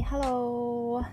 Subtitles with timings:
[0.00, 1.04] hello.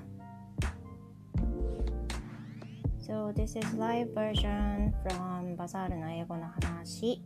[3.06, 7.22] So this is live version from バザールの英語の話。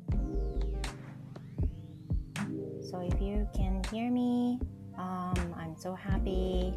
[2.82, 4.60] So if you can hear me,
[4.98, 6.74] um, I'm so happy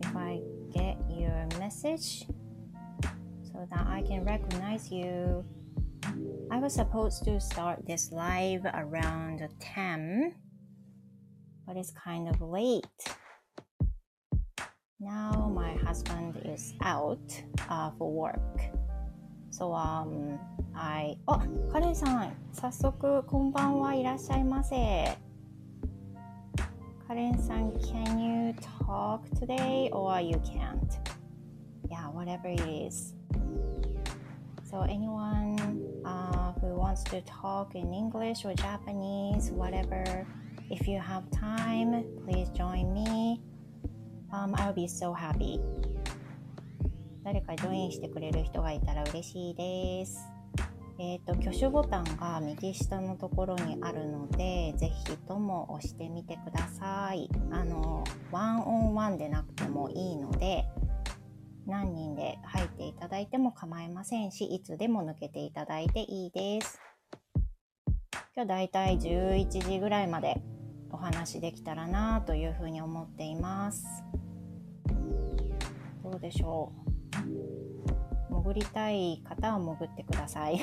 [0.00, 0.40] if I
[0.72, 2.26] get your message
[3.42, 5.44] so that I can recognize you.
[6.50, 10.34] I was supposed to start this live around 10,
[11.66, 12.86] but it's kind of late.
[15.08, 17.20] Now my husband is out
[17.68, 18.60] uh, for work.
[19.50, 20.38] So um,
[20.74, 21.18] I...
[21.26, 25.18] あ、カレンさん、早速こんばんはいらっしゃいませ。
[27.06, 28.54] カレンさん、can you
[28.86, 30.80] talk today or you can't?
[31.90, 33.14] Yeah, whatever it is.
[34.64, 40.26] So anyone uh, who wants to talk in English or Japanese, whatever,
[40.70, 43.42] if you have time, please join me.
[44.31, 45.59] Um, I'll be so happy.
[47.23, 50.27] 誰かジョインしてくれる人がいたら嬉しいです。
[50.99, 57.29] えっ、と、挙手ボタンが右下のところにあるので、ぜひとも押してみてください。
[57.51, 60.65] あの、ワンオンワンでなくてもいいので、
[61.65, 66.79] 何人で入っていただいても構いませんし、いつでも抜けていただいていいです。
[68.35, 70.41] 今日だいたい11時ぐらいまで
[70.91, 73.85] お話できたらなというふうに思っています。
[76.09, 76.89] どうでしょう
[78.33, 80.59] 潜りたい方は潜ってください。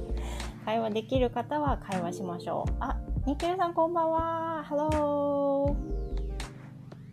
[0.64, 2.72] 会話できる方は会話しましょう。
[2.80, 4.62] あ、ニッケルさんこんばんは。
[4.64, 5.76] ハロ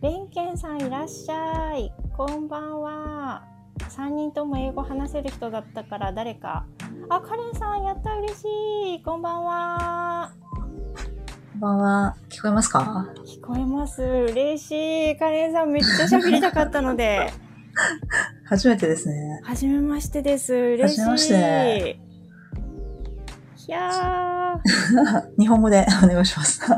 [0.00, 1.92] ベンケンさんいらっしゃい。
[2.16, 3.42] こんばんは。
[3.90, 6.64] 3人とも英語話せる人だったから誰か。
[7.08, 9.02] あ、カレンさんやった嬉しい。
[9.02, 10.30] こんばんは。
[10.54, 12.16] こんばんは。
[12.28, 13.08] 聞こえますか？
[13.24, 14.02] 聞こえます。
[14.02, 15.16] 嬉しい。
[15.18, 17.32] カレンさんめっちゃ喋りたかったので。
[18.44, 19.40] 初めてですね。
[19.44, 20.54] はじめましてです。
[20.54, 21.00] 嬉しい。
[21.00, 22.00] はじめまして
[23.68, 24.60] いや
[25.38, 26.60] 日本語でお願いします。
[26.62, 26.76] ー。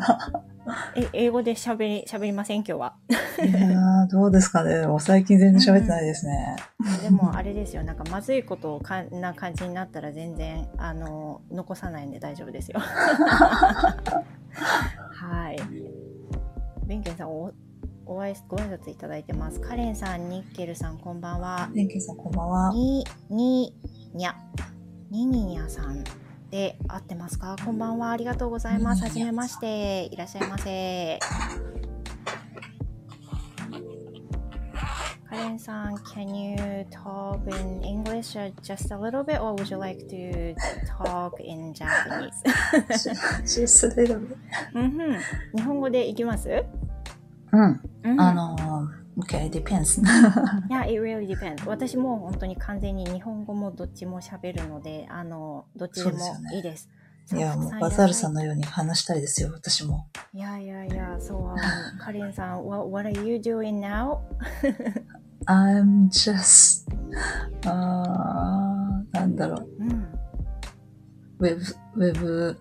[0.97, 2.59] え、英語で喋り、喋りません？
[2.59, 2.97] 今日は。
[3.43, 4.87] いやー、どうですかね。
[4.87, 6.57] もう最近全然喋ってないですね。
[7.03, 7.83] でもあれですよ。
[7.85, 12.81] なんかまずいことをかな感じになったら全然、あの、残さないんで大丈夫ですよ。
[12.81, 13.97] は
[15.53, 15.59] い。
[16.87, 17.31] ベンケンさん
[18.09, 19.61] お、お会い、ご挨拶いただいてます。
[19.61, 21.69] カレンさん、ニッケルさん、こんばんは。
[21.75, 22.73] 電気さんこんばんは。
[22.73, 23.75] に、に、
[24.15, 24.35] にゃ、
[25.11, 26.05] にににゃさん
[26.51, 27.57] で合ってますか？
[27.65, 28.11] こんばんは。
[28.11, 29.03] ありがとうございます。
[29.03, 30.05] はじめまして。
[30.13, 31.19] いらっしゃいませ。
[35.29, 36.57] カレンさん、can you
[36.91, 40.55] talk in English just a little bit or would you like to
[40.87, 42.33] talk in Japanese?
[43.45, 44.37] just a little bit.
[45.55, 46.49] 日本語でいきます？
[47.53, 47.81] うん。
[48.05, 50.01] うんあのー、okay, depends.
[50.69, 51.67] いや、it really depends.
[51.67, 56.89] 私も本当に完全に日本語もどっちも喋るので、あの、どっちでもそうですです。
[57.37, 60.09] いや、もうバザールさんのように話したいですよ、私も。
[60.33, 61.57] いやいやいや、そう、
[62.01, 64.19] カレンさん、what, what are you doing now?
[65.47, 66.87] I'm just,
[67.67, 69.69] あー、なんだろう。
[69.79, 70.09] うん。
[71.41, 71.57] ウェ
[71.95, 72.61] ブ、ウェブ、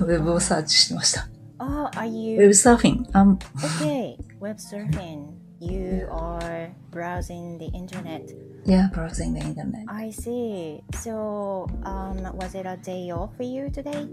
[0.00, 1.28] ウェブをサーチしてました。
[1.58, 3.08] Oh, are you web surfing?
[3.14, 3.38] Um.
[3.64, 5.40] okay, web surfing.
[5.58, 8.28] You are browsing the internet.
[8.66, 9.88] Yeah, browsing the internet.
[9.88, 10.82] I see.
[11.00, 14.06] So, um, was it a day off for you today?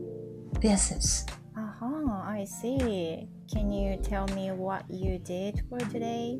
[0.61, 0.91] Yes.
[0.91, 1.25] yes.
[1.57, 2.23] Uh huh.
[2.23, 3.27] I see.
[3.51, 6.39] Can you tell me what you did for today?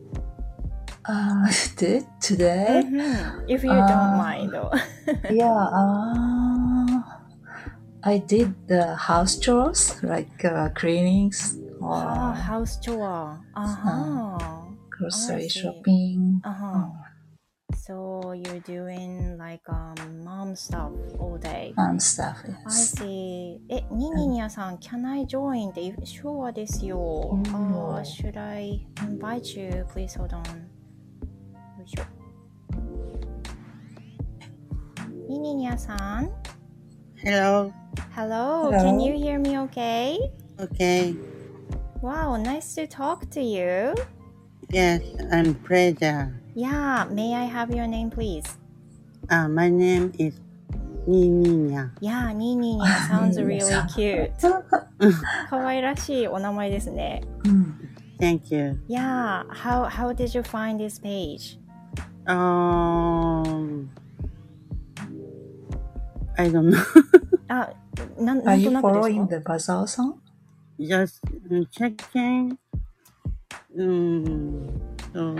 [1.04, 2.88] Uh, did today?
[2.88, 3.52] Mm -hmm.
[3.52, 4.72] If you uh, don't mind, though.
[5.28, 5.68] yeah.
[5.68, 7.23] Uh...
[8.05, 13.41] I did the house chores, like uh, cleanings Ah, or house chore.
[13.55, 14.39] Uh-huh.
[14.91, 15.61] grocery I see.
[15.61, 16.41] shopping.
[16.45, 16.87] Uh-huh.
[17.77, 21.75] So you're doing like um mom stuff all day.
[21.77, 22.39] and stuff.
[22.45, 22.97] I Yes.
[22.99, 23.61] see.
[23.69, 25.71] え、ニニニャさん、can I join?
[25.71, 26.99] って、sure ですよ。
[26.99, 29.85] おー Uh, should I invite you?
[29.93, 30.41] Please hold on.
[30.41, 32.03] よいしょ。
[35.29, 36.31] ニニニャさん
[37.23, 37.71] Hello.
[38.15, 38.83] Hello, Hello.
[38.83, 40.19] can you hear me okay?
[40.61, 41.15] Okay.
[42.01, 43.95] Wow, nice to talk to you.
[44.71, 45.03] Yes,
[45.33, 46.35] I'm pleasure.
[46.55, 48.45] Yeah, may I have your name please?
[49.31, 50.35] Uh, my name is
[51.09, 51.91] Nininya.
[52.01, 54.63] Yeah, ニニニャ sounds ニニニャ really さん cute.
[55.49, 57.23] 可愛らしいお名前ですね。
[57.45, 57.75] うん。
[58.21, 58.79] Thank you.
[58.89, 61.57] Yeah, how, how did you find this page?
[62.27, 63.89] Um,
[66.37, 66.83] I don't know.
[67.48, 67.74] あ、
[68.18, 70.14] なんな Are んと you なくです following か the bazaar song?
[70.80, 71.22] Just
[71.72, 72.58] checking
[73.76, 74.70] Um,
[75.14, 75.36] so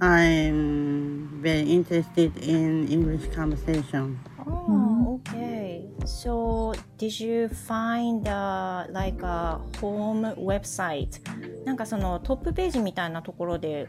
[0.00, 4.18] I'm very interested in English conversation.
[4.46, 5.84] Oh, okay.
[6.06, 11.20] So, did you find uh, like a home website?
[11.66, 13.88] なんかそのトップページみたいなところで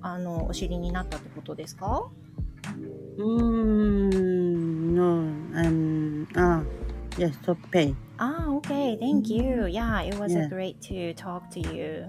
[0.00, 2.10] あのお知りになったってことですか
[3.18, 4.45] Mm,
[4.96, 5.08] no,
[5.54, 6.64] I'm ah
[7.20, 7.94] yes, top pay.
[8.18, 8.96] Ah, okay.
[8.98, 9.66] Thank you.
[9.68, 10.46] Yeah, it was Yeah.
[10.46, 12.08] a great to talk to you.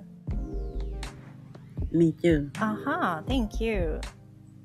[1.91, 2.51] Me too.
[2.59, 3.99] Aha, thank you.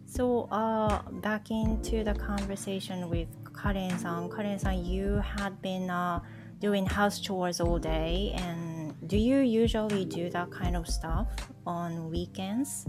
[0.07, 3.29] So, uh, back into the conversation with
[3.59, 4.29] Karen san.
[4.31, 6.21] Karen san, you had been uh,
[6.61, 11.29] doing house chores all day, and do you usually do that kind of stuff
[11.67, 12.87] on weekends?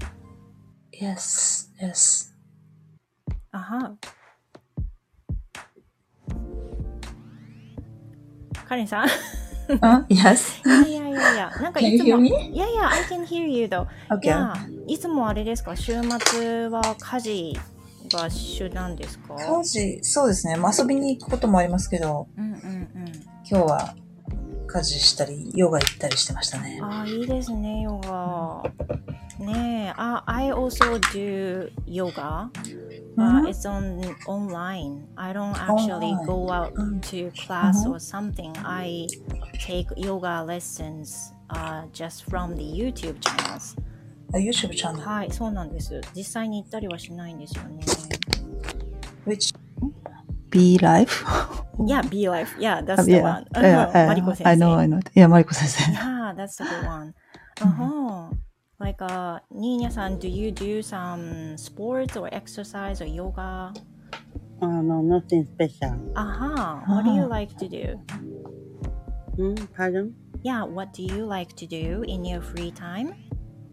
[0.92, 2.34] Yes, yes.
[3.54, 3.98] Aha.
[8.68, 9.08] カレンさん
[9.70, 10.60] Uh, yes.
[10.86, 12.20] いやいやいや、なんかいつも?
[12.22, 13.86] いやいや、I can hear you though.
[14.22, 14.54] い.や、
[14.88, 15.94] いつもあれですか、週
[16.26, 17.60] 末は家事
[18.12, 19.36] が主なんですか？
[19.36, 20.58] 家事、そうですね。
[20.58, 23.12] まあ遊びに行くこともありますけど、うんうんうん。
[23.50, 23.96] 今日は
[24.74, 26.80] 家事したり、ヨガ行ったりしてましたね。
[26.82, 28.64] ああ、いいですね、ヨガ。
[29.40, 32.50] ねえ、あ、I also do yoga.
[33.16, 33.48] Uh, Mhm.
[33.48, 35.04] it's on online.
[35.16, 36.26] I don't actually Online.
[36.26, 37.00] go out Mm.
[37.02, 37.92] to class Mhm.
[37.92, 38.52] or something.
[38.68, 39.06] I
[39.68, 43.78] take yoga lessons uh, just from the YouTube channels.
[44.34, 45.08] あ YouTube チャンネル。
[45.08, 46.02] はい、そうなんです。
[46.16, 47.84] 実際に行ったりはしないんですよね。
[49.28, 49.54] Which?
[50.50, 51.24] Be Life?
[51.80, 52.54] Yeah, Be Life.
[52.60, 53.44] Yeah, that's uh, the yeah, one.
[53.56, 54.46] Uh, Yeah, uh-huh, yeah, Mariko.
[54.46, 55.00] I know, I know.
[55.14, 55.92] Yeah, Mariko sensei.
[55.92, 57.14] Yeah, that's the good one.
[57.54, 57.82] Mm-hmm.
[57.82, 58.34] Uh huh.
[58.80, 63.72] Like, uh, Nina san, do you do some sports or exercise or yoga?
[64.60, 65.94] Uh, no, nothing special.
[66.16, 66.80] Uh huh.
[66.88, 67.38] What do you ah.
[67.38, 68.02] like to do?
[69.38, 70.16] Mm, pardon?
[70.42, 73.14] Yeah, what do you like to do in your free time?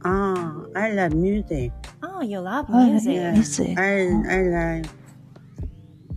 [0.05, 1.73] Ah, I love music.
[2.03, 3.11] Oh, you love oh, music.
[3.11, 3.33] Oh, yeah.
[3.33, 3.79] music.
[3.79, 4.87] I, I like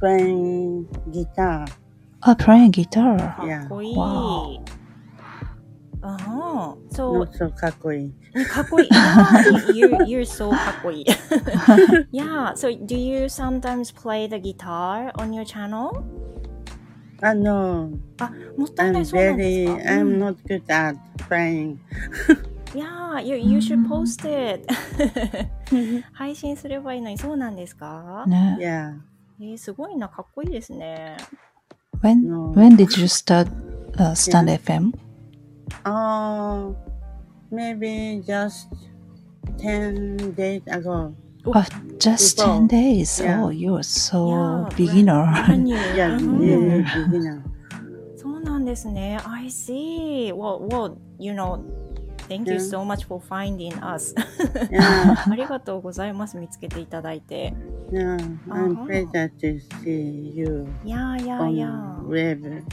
[0.03, 1.67] playing guitar.
[2.21, 3.17] Ah, playing guitar.
[3.19, 3.97] かっこいい。
[3.97, 4.61] Wow.
[6.01, 6.77] Uh-huh.
[6.93, 8.13] So, Not so かっこいい。
[8.47, 8.89] かっこいい。
[8.89, 11.07] Yeah, you, you're so かっこいい。
[12.13, 16.05] yeah, so do you sometimes play the guitar on your channel?
[17.21, 17.99] Ah, no.
[18.21, 19.91] あ、もったいな I'm い、そうなんで very, すか。
[19.93, 20.99] I'm うん not good at
[21.29, 21.79] playing.
[22.75, 24.65] Yeah, you, you should post it.
[26.13, 28.57] 配信すればいいのに、そうなんですか、ね。
[28.61, 28.95] yeah.
[29.40, 31.18] えー、すごいな、かっこいいですね。
[32.02, 32.52] When, No.
[32.54, 33.48] when did you start
[33.98, 34.92] uh, Stand FM?
[35.86, 36.76] Oh,
[37.52, 38.68] maybe just
[39.58, 41.14] 10 days ago.
[41.54, 41.66] Ah,
[42.00, 42.60] just Before.
[42.60, 43.22] 10 days.
[43.22, 43.44] Yeah.
[43.44, 45.26] Oh, you're so Yeah, beginner.
[45.96, 47.42] Yeah, うん really beginner.
[48.18, 49.18] そうなんですね。
[49.26, 50.32] I see.
[50.34, 51.60] Well, well, you know,
[52.38, 52.60] thank you Yeah.
[52.60, 54.14] so much for finding us.
[54.72, 56.38] Yeah, ありがとうございます。
[56.38, 57.54] 見つけていただいて。
[57.92, 58.18] yeah.
[58.50, 58.86] I'm Uh-huh.
[58.86, 61.70] pleasure to see you いやいや on いや。
[62.08, 62.64] web.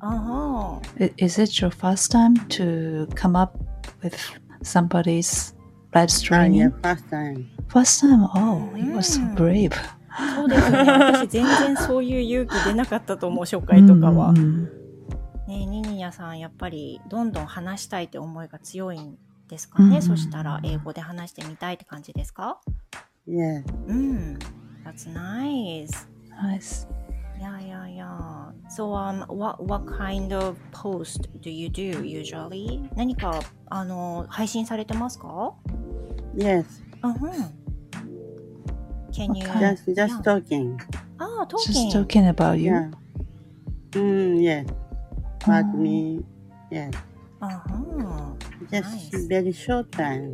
[0.00, 3.58] あは I- Is it your first time to come up
[4.02, 4.14] with
[4.62, 5.54] somebody's
[5.92, 6.54] live Ah, streaming?
[6.54, 7.46] yeah, first time.
[7.68, 8.24] First time?
[8.34, 9.34] Oh, you were so Mm.
[9.36, 9.72] brave.
[10.36, 10.78] そうですね。
[10.78, 14.30] 私全然そういう勇気出なかったと思う、初回とかは。
[14.30, 14.68] うんうん
[15.48, 19.16] ねニニヤさん、やっぱりどんどん話したいって思いが強いん
[19.48, 19.96] ですかね。
[19.96, 22.60] うんそしたら英語で話してみたいって感じですか
[23.26, 23.62] Yeah.
[23.86, 24.38] うん。
[24.84, 26.06] That's nice.
[26.30, 26.86] Nice.
[27.40, 28.52] Yeah, yeah, yeah.
[28.68, 32.86] So, um, what, what kind of post do you do usually?
[32.94, 33.40] 何か、
[33.70, 35.54] あの、配信されてますか
[36.36, 36.64] Yes.
[37.02, 37.14] うん。
[39.12, 39.46] Can you...
[39.46, 40.76] Just, just talking.
[41.18, 42.72] ああ、トー Just talking about you.
[42.72, 42.90] Yeah.
[43.92, 44.87] Mm, yes.
[45.47, 46.23] But me,
[46.71, 46.91] yes.
[47.39, 48.35] あは
[48.71, 49.27] Just Nice.
[49.27, 50.31] very short time.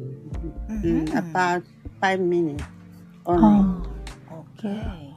[0.68, 1.64] うん Mm, about
[2.00, 2.64] five minutes
[3.26, 3.40] あ only.
[3.42, 5.10] あー OK。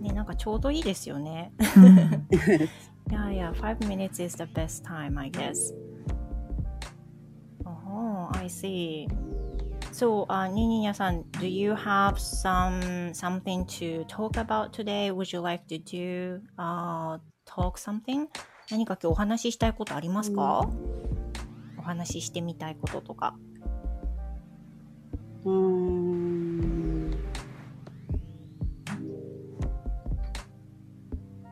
[0.00, 1.52] ね、なんかちょうどいいですよね。
[1.76, 2.26] うん
[3.10, 5.74] い やいや、5 minutes is the best time, I guess.
[7.66, 9.06] Oh, I see.
[9.92, 15.10] So, uh, ニニニャさん、do you have some something to talk about today?
[15.12, 18.26] Would you like to do, uh, talk something?
[18.71, 20.69] 何か今日お話ししたいことありますか、
[21.77, 23.35] お話ししてみたいこととか。
[25.45, 27.13] Mm,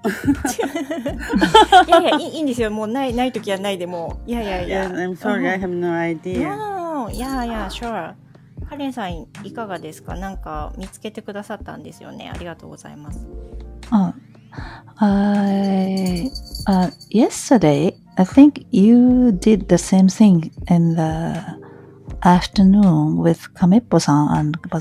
[1.88, 2.70] いやいやいい、いいんですよ。
[2.72, 4.30] もうない、ないときはないでもう。
[4.30, 4.88] いやいやいや。
[4.90, 6.56] yeah, I'm sorry, I have no idea.
[6.56, 8.14] No, yeah, yeah, sure.
[8.70, 10.16] カレンさん、いかがですか？
[10.16, 12.30] なんか見つけてくださったんですよね。
[12.34, 13.28] ありがとうございます。
[13.92, 14.14] Uh,
[14.97, 16.31] I
[16.69, 21.43] uh, yesterday I think you did the same thing in the
[22.23, 24.79] afternoon with Kameppo-san and uh,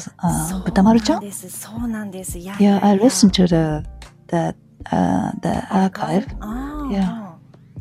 [0.47, 1.13] そう Butamaru-chan.
[1.13, 1.49] なんです。
[1.49, 2.37] そうなんです。
[2.37, 3.87] いや Yeah, I いや listened to the
[4.27, 4.55] the
[4.91, 6.27] uh, the archive.
[6.39, 7.31] ああ、 Yeah.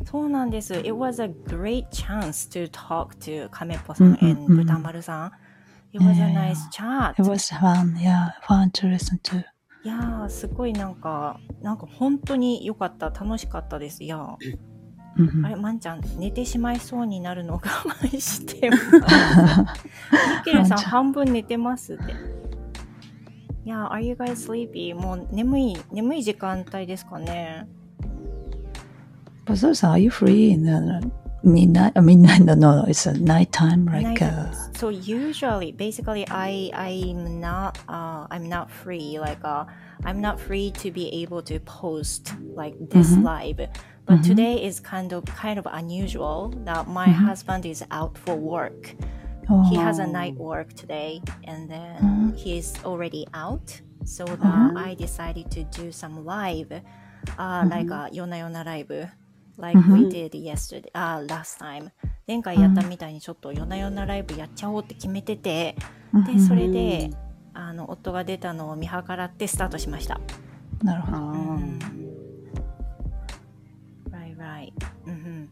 [0.05, 0.73] そうなんです。
[0.73, 5.31] It was a great chance to talk to 亀っぽさんうんうん and うん豚丸さん。
[5.93, 7.11] It was a いやいや nice chat.
[7.21, 7.95] It was fun.
[7.97, 9.43] Yeah, fun to listen to.
[9.86, 13.10] いやー、すごいなんか、なんか本当に良かった。
[13.10, 14.02] 楽しかったです。
[14.02, 14.36] いやー、
[15.16, 15.46] Mhm.
[15.46, 18.90] あれ、まんちゃん、寝てしまいそうになるのを我慢してます。
[18.96, 19.00] ミ
[20.44, 22.02] ケルさん、半分寝てますって。
[23.64, 24.92] いやー、Are you guys sleepy?
[24.94, 27.68] もう眠い、眠い時間帯ですかね。
[29.46, 30.56] But those are you free?
[31.46, 31.92] Midnight?
[31.96, 32.40] Uh, midnight?
[32.46, 33.86] No, no, it's a nighttime.
[33.86, 39.64] Like Night- uh, so usually basically i i'm not uh i'm not free like uh
[40.04, 43.22] i'm not free to be able to post like this Mhm.
[43.24, 43.56] live
[44.04, 44.22] but Mhm.
[44.30, 47.24] today is kind of kind of unusual that my Mhm.
[47.24, 48.92] husband is out for work
[49.48, 52.36] oh, he has a night work today and then Mhm.
[52.36, 54.76] he's already out so that Mhm.
[54.76, 56.70] i decided to do some live
[57.38, 59.08] uh like a yona yona live
[59.58, 61.90] like we did yesterday uh last time
[62.26, 65.76] 前回やったみたいにちょっと夜な夜なライブやっちゃおうって決めてて、
[66.12, 66.46] で Mhm.
[66.46, 67.10] それで
[67.54, 70.20] あの夫が出たのを見計らってスタートしました。
[70.82, 71.16] なるほど。
[71.18, 71.78] Mm.
[74.10, 74.72] Right, right.
[75.06, 75.48] うん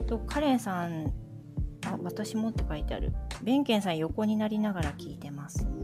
[0.00, 0.06] うん。
[0.06, 1.12] と、カレンさん、
[1.86, 3.12] あ、私もって書いてある。
[3.42, 5.66] ベンケンさん横になりながら聞いてます。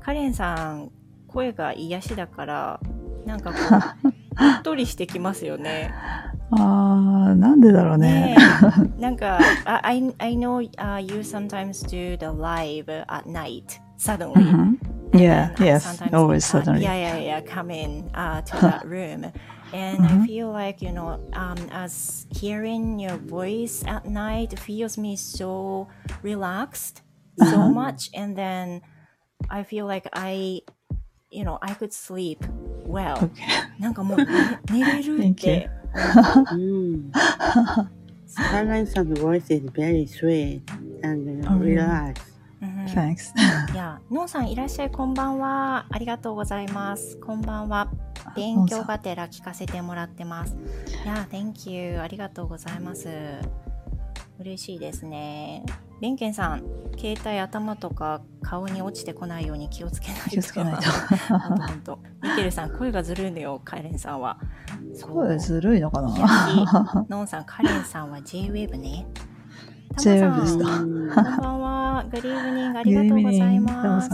[0.00, 0.90] カレンさん、
[1.28, 2.80] 声が癒しだから、
[3.24, 3.56] なんかこ
[4.04, 5.91] う、う っとりしてきますよね。
[6.51, 8.37] ああ、なんでだろうねね。
[8.97, 14.43] えなんか、I, I know、uh, you sometimes do the live at night, suddenly.
[14.43, 14.77] Mhm.
[15.13, 16.81] Yeah, And yes, sometimes always uh, suddenly.
[16.83, 19.31] yeah, yeah, yeah, come in uh, to that room.
[19.73, 20.25] And I Mhm.
[20.25, 25.87] feel like, you know, um, as hearing your voice at night feels me so
[26.21, 27.01] relaxed
[27.37, 27.69] so Uh-huh.
[27.69, 28.09] much.
[28.13, 28.81] And then
[29.49, 30.61] I feel like I,
[31.31, 32.43] you know, I could sleep
[33.78, 34.18] なんかもう
[34.72, 35.70] 寝れるって。
[38.26, 40.60] サラインさんの voice is very sweet
[41.04, 41.30] and
[41.64, 42.34] relaxed.
[42.88, 43.32] Thanks.
[44.10, 45.86] ノンさんいらっしゃい、こんばんは。
[45.90, 47.16] ありがとうございます。
[47.18, 47.88] こんばんは。
[48.34, 50.56] 勉強がてら聞かせてもらってます。
[51.04, 52.00] いや、thank you.
[52.00, 53.08] ありがとうございます。
[54.38, 55.64] 嬉しいですね。
[56.00, 56.64] ベンケンさん、
[56.98, 60.30] 携帯頭とか顔に落ちてこないように気をつけないと。
[60.30, 60.90] 気をつけないと。
[61.38, 64.38] ほんとほんとミケルさん、声がずるいのよ、カレンさんは。
[65.00, 66.08] 声ずるいのかな？
[66.08, 69.06] 癒しのんさん、カレンさんは J-Wave ね。
[69.98, 71.14] J-Wave でさんすか？Mm.
[71.14, 72.04] こんばんは。
[72.10, 74.10] グリーブニングありがとうございます。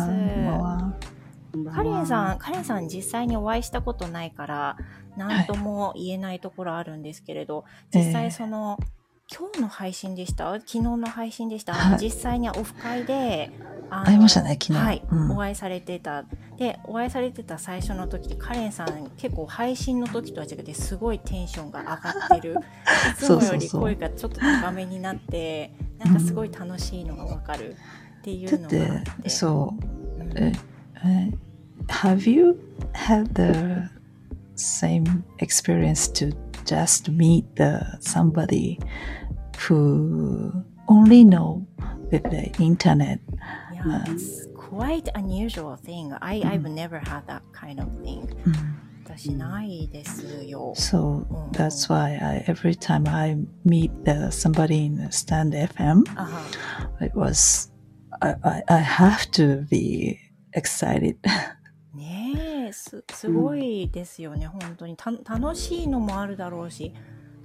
[1.74, 4.76] カレンさん、カレンさん実際にお会いしたことないから、
[5.16, 8.78] 何とも言えないところあるんですけれど、実ええ際その、
[9.32, 10.52] 今日の配信でした？
[10.54, 13.50] 昨日の配信でした、はい実際にオフ会で、
[13.88, 16.24] 会いましたね昨日はい、うんお会いされてた。
[16.56, 21.96] で、お会いされてた最初の時、カレンさん結構配信の時とは違ってすごいテンションが上が
[22.36, 22.54] ってる。
[23.12, 27.76] いつもより声がちょっと高めになって、なんかすごい楽しいのがわかる
[28.20, 29.22] っていうのがあって。
[29.22, 29.74] て、そ
[30.18, 30.22] う。
[30.22, 30.52] うんえ
[31.04, 31.32] え
[31.86, 32.56] Have you
[32.92, 33.88] had the
[34.56, 36.34] same experience to
[36.65, 38.79] just meet the somebody
[39.67, 40.51] who
[40.87, 41.65] only know
[42.11, 43.19] with the internet?
[43.73, 46.11] Yeah, Uh, it's quite unusual thing.
[46.21, 48.27] I, I've never had that kind of thing.
[48.45, 48.53] うん
[49.07, 50.73] 私ないですよ。
[50.75, 51.51] So Mm.
[51.51, 57.71] that's why I, every time I meet the, somebody in Stand FM, あは it was
[58.21, 60.17] I, I, I have to be
[60.53, 61.17] excited.
[62.70, 64.96] ねえ、す、すごいですよね、本当に。
[64.96, 66.94] た、楽しいのもあるだろうし、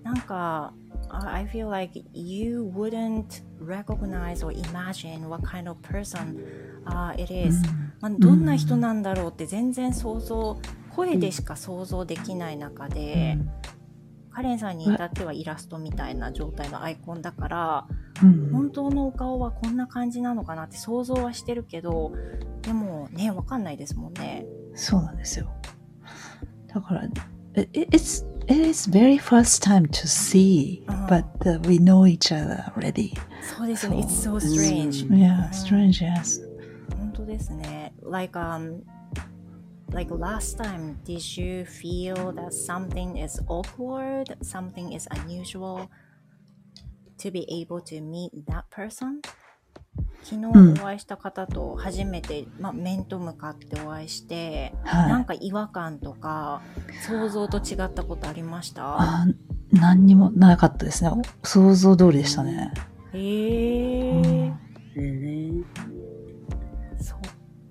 [0.04, 0.74] なんか、
[1.10, 6.38] I feel like you wouldn't recognize or imagine what kind of person、
[6.86, 7.62] uh, it is、
[8.02, 10.60] まあ、どんな人なんだろうって全然想像、
[10.96, 13.38] 声でしか想像できない中で、
[14.32, 17.88] カレンさんに至ってはイラストみたいな状態のアイコンだから、
[18.22, 18.50] うん。
[18.52, 22.14] 本当のお顔はこんな感じなのかなって想像はしてるけど
[22.62, 24.46] でもねわかんないですもんね。
[24.75, 25.49] そうなんですよ。
[26.73, 27.05] だから、
[27.55, 32.65] it, it's, it is very first time to see, うん but uh, we know each other
[32.77, 33.13] already.
[33.43, 33.97] そうですね。
[33.99, 35.09] It's そ so strange.
[35.09, 36.41] Yeah, うん strange, yes.
[36.97, 37.93] 本当ですね。
[38.03, 38.83] Like um
[39.93, 45.89] like last time did you feel that something is awkward, something is unusual
[47.19, 49.21] to be able to meet that person?
[50.28, 55.10] 昨うん日お会いした方と初めて、まあ、面と向かってお会いして、はい。
[55.10, 56.64] なんか違和感とか
[57.08, 59.00] 想像と違ったことありました？
[59.00, 59.26] あ
[59.72, 61.12] 何にもなかったですね。
[61.44, 62.74] 想像通りでしたね。
[63.14, 64.60] へうえ、ん
[64.96, 65.64] えね。
[67.00, 67.20] そっ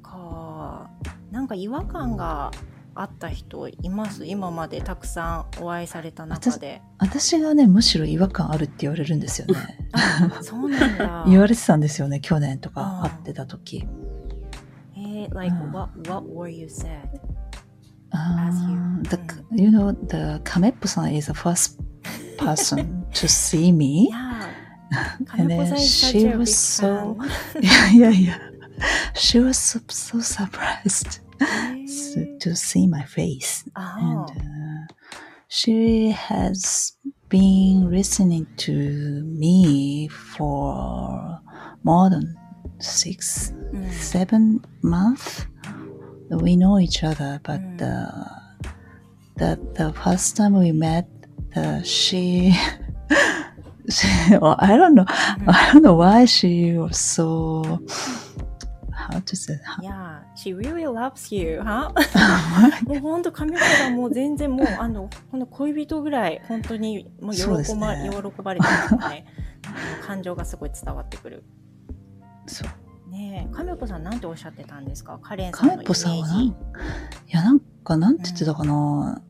[0.01, 0.89] か
[1.33, 2.53] なんか違和感が
[2.95, 9.55] あった人います今までたくさんお会いされた中で私がね、むしろ違和感あるって言われるんですよね。
[9.93, 13.87] あそうなんだ言われてたんですよね、去年とか会ってた時。
[14.97, 17.09] えー、like うん what, what were you said?
[18.13, 19.61] Uh, you- the, mm.
[19.61, 21.79] you know, the Kameppo-san is the first
[22.39, 24.09] person to see me.
[24.11, 24.51] Yeah.
[25.37, 27.19] And then she was so-
[27.61, 28.39] yeah, yeah, yeah.
[29.15, 31.21] She was so, so surprised
[31.87, 33.65] so, to see my face.
[33.77, 33.97] Oh.
[33.99, 34.95] And uh,
[35.49, 36.97] she has
[37.29, 41.41] been listening to me for
[41.83, 42.37] more than
[42.79, 43.93] six, mm.
[43.93, 45.47] seven months.
[46.31, 47.83] We know each other, but mm.
[47.83, 48.25] uh,
[49.37, 51.09] the, the first time we met,
[51.57, 52.55] uh, she.
[53.91, 54.09] she,
[54.41, 55.05] well, I don't know.
[55.05, 55.49] Mm.
[55.49, 57.81] I don't know why she was so
[59.11, 59.59] How to say?
[59.83, 61.93] Yeah, she really loves you, は
[62.87, 67.43] もう本当神岡さんもう全然もうあのこの恋人ぐらい本当にもう喜
[67.79, 68.11] ば,、ね。
[68.11, 69.27] 喜ばれてるのね。
[70.07, 71.43] 感情がすごい伝わってくる。
[72.47, 73.11] そう。
[73.11, 75.19] ねえ、神岡さんなんておっしゃってたんですか？
[75.23, 76.43] カレンさんのイメカメポさんは。
[76.43, 76.53] い
[77.29, 79.21] やなんかなんて言ってたかな、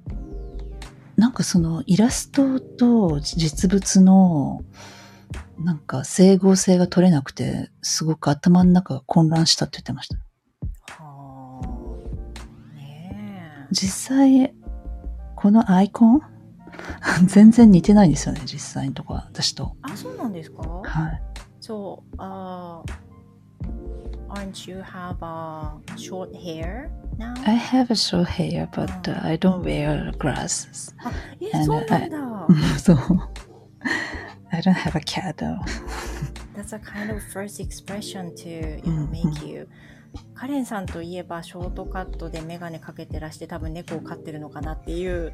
[1.16, 4.62] なんかそのイラストと実物の
[5.58, 10.16] なんか整合性が取れなくてすごく頭の中が混乱したって言ってました
[11.02, 12.74] はあ。
[12.74, 13.16] ね
[13.64, 13.68] え。
[13.72, 14.54] 実際
[15.36, 16.20] このアイコン？
[17.26, 20.62] 全然似てないんですよね実際のとこは私とあ、そうなんですか？
[20.62, 21.22] はい
[21.60, 22.82] そう、あ、
[24.28, 27.32] aren't you have a short hair now?
[27.48, 31.10] I have a short hair but uh, I don't wear glasses あ、
[31.40, 32.18] え、そうなんだ。
[32.78, 32.96] そう
[34.54, 35.58] I don't have a cat though
[36.56, 39.69] That's a kind of first expression to, you うん know, make you
[40.36, 45.32] カレンさんといえばショートカットでメガネかけてらして多分猫を飼ってるのかなっていう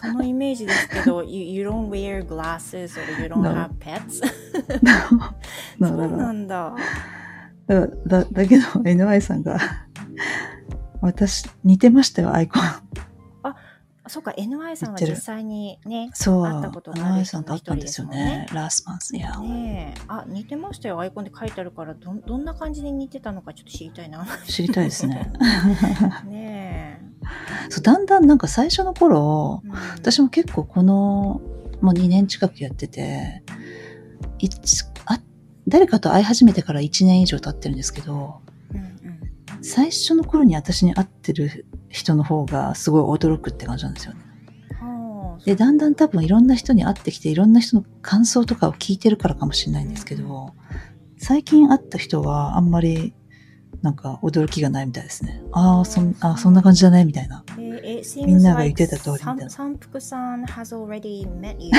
[0.00, 3.50] そのイメージですけど you, you don't wear glasses or you don't No.
[3.52, 4.20] have pets
[4.84, 5.16] だそ
[5.86, 6.76] うなんだ
[7.66, 9.58] だだだけど NY さんが
[11.00, 12.80] 私似てましたよアイコンあ
[14.08, 20.00] そっか NY さんは実際にねそう会ったことがある人の一人で会ったんですもんねね last month yeah ねえ。
[20.08, 20.98] あ似てましたよ。
[20.98, 24.26] アイコンで書いてあるからどんどんな感じで似てたのかちょっと知りたいな。
[24.46, 25.32] 知りたいですね。
[26.26, 27.00] ね
[27.68, 29.74] そうだんだんなんか最初の頃え、うん。
[29.94, 31.40] 私も結構この
[31.80, 33.42] もう2年近くやってて
[34.38, 35.20] いつあ
[35.68, 38.40] 誰かと会い始めてから1年以上経ってるんですけど
[39.62, 44.20] 最初の頃に私に会ってる人の方がすごい驚くって感じなんですよね。
[44.80, 50.54] はあでだんだん多分いろんな人に会ってきていろんな人の感想とかを聞いてるからかもしれないんですけど
[51.18, 53.14] 最近会った人はあんまり
[53.80, 55.42] なんか驚きがないみたいですね。
[55.50, 57.44] ああそんあそんな感じだねみたいな。
[57.56, 59.50] みんなが言ってた通りみたいな。
[59.50, 61.70] 三三福さん has already met you.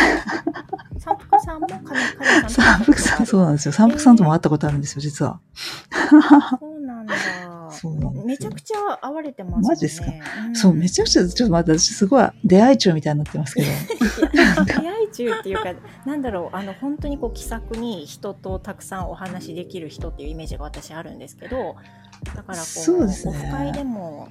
[0.97, 3.71] 三福さんも彼彼さんと三福さんそうなんですよ。
[3.71, 5.39] 三福さんとも会ったことあるんですよ実は。
[6.59, 7.15] そうなんだ
[7.83, 8.23] そうなんですよ。
[8.25, 9.67] めちゃくちゃ会われてますね。
[9.67, 10.07] マジですか？
[10.49, 10.55] ん。
[10.55, 13.67] そうめちゃくちゃちょっと私すごい出会い中みたいになってますけど。
[14.65, 15.73] 出会い中っていうか
[16.05, 21.75] なんだろうあの本当にこう気さくに人とたくさんお話しできる人っていうイメージが私あるんですけど
[22.35, 23.37] だからこうそうですね。
[23.37, 24.29] オフ会でも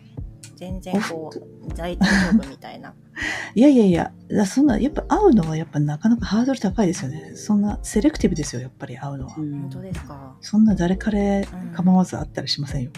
[0.57, 2.95] 全然こう大大丈夫みたいな。
[3.55, 7.33] いやいやいやだそんなやっぱ会うのはやっぱなかなかハードル高いですよね。
[7.35, 9.61] そんなセレクティブですよやっぱり会うのは、うん。
[9.63, 10.37] 本当ですか。
[10.41, 12.91] そんな誰彼構わず会ったりしませんよ、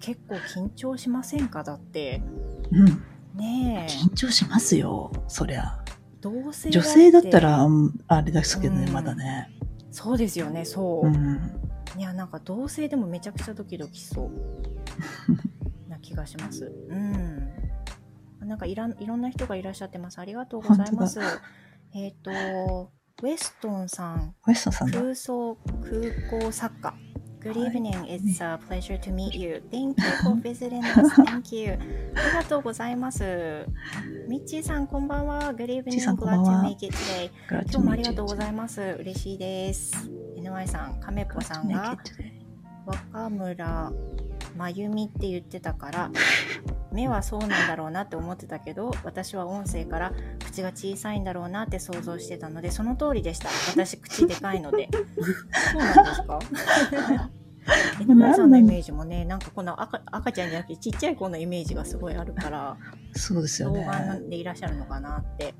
[0.00, 1.62] 結構緊張しませんか？
[1.62, 2.22] だって。
[2.70, 3.02] うん。
[3.38, 3.92] ねえ。
[3.92, 5.78] 緊張しますよそりゃ。
[6.20, 8.92] 同性女性だったてらうんあれですけどね、うん。
[8.92, 9.50] まだね。
[9.90, 11.38] そうですよねそう、うん。
[11.98, 15.32] いやなんか同性でもめちゃくちゃドキドキしそう。
[15.32, 15.38] な
[16.06, 17.52] 気がしますうん
[18.40, 21.20] なんかいらんいろんな人がいらっしゃってますありがとうございます
[21.94, 22.30] えっ、と
[23.22, 26.94] ウェストンさんウェストンさんだ空想空港作家
[27.40, 28.04] Good はい evening.
[28.06, 29.62] It's a pleasure to meet you.
[29.70, 31.14] Thank you for visiting us.
[31.22, 31.78] Thank you.
[32.16, 33.22] ありがとうございます。
[34.26, 35.54] ミッチーさん、こんばんは。
[35.54, 35.84] Good evening.
[35.84, 37.30] Glad ん to は make it today.
[37.48, 38.80] 今日もありがとうございます。
[38.98, 40.10] 嬉しいです。
[40.36, 41.96] NY さん、亀っぽさんが
[42.84, 43.92] 若村
[44.56, 46.10] 真由美って言ってたから、
[46.92, 50.12] 目はそうなんだろうなって思ってたけど私は音声から
[50.44, 53.48] 口が小さいんだろうなって想像してたのでその通りでした。
[53.72, 54.88] 私口でかいので。
[55.72, 57.30] そうなんですか？
[58.00, 62.76] 井上さんのイメージもねなんかこの赤赤ちゃんじゃなくてちっちゃい子のイメージがすごいあるから
[63.14, 63.84] そうですよ童ね。
[63.86, 65.54] 顔でいらっしゃるのかなって。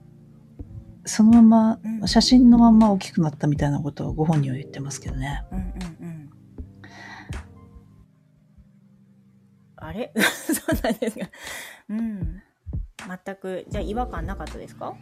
[1.05, 2.01] そのまうん。
[2.01, 5.45] ま、写真のまんま大きくなったみたいなことをご本人は言ってますけどね。
[5.53, 6.31] うんうんうん
[9.87, 10.13] あれ？
[10.19, 11.27] そうなんですか。
[11.91, 12.43] うん。
[13.25, 13.65] 全く。
[13.69, 14.95] じゃあ違和感なかったですか？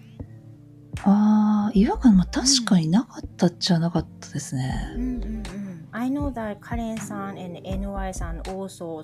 [1.04, 4.94] ああ、違和感、まあ確かになかったっちゃなかったですね。
[4.96, 5.88] うんうんうん。
[5.92, 9.02] I know that カレンさん and NY さん also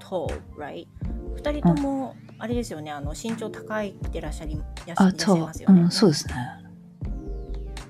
[0.00, 0.86] tall, right?
[1.34, 5.82] 二人とも、あれですよね、あの身長高いってらっしゃりいらっしゃあ、いますよね。
[5.82, 6.34] うん、そうですね。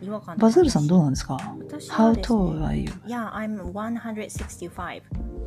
[0.03, 1.35] 違和感バズールさんどううなんですか？
[1.69, 2.91] 私は ?How ですね tall are you?
[3.07, 5.03] Yeah, I'm 165.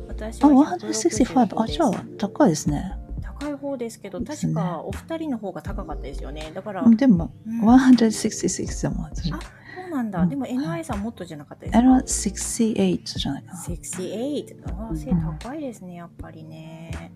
[0.08, 1.60] 私あ、は165。
[1.62, 2.96] あ、じゃあ、高いですね。
[3.22, 6.50] 高い方ですけど、確かお二人の方が高かったですよね。
[6.54, 9.32] だから、でも、うん166でも私。
[9.32, 10.20] あそうなんだ。
[10.22, 13.58] うんでも NI さんもっとじゃなかったですあかれは68じゃないかな。
[13.60, 17.12] 68ああ、背高いですね、やっぱりね。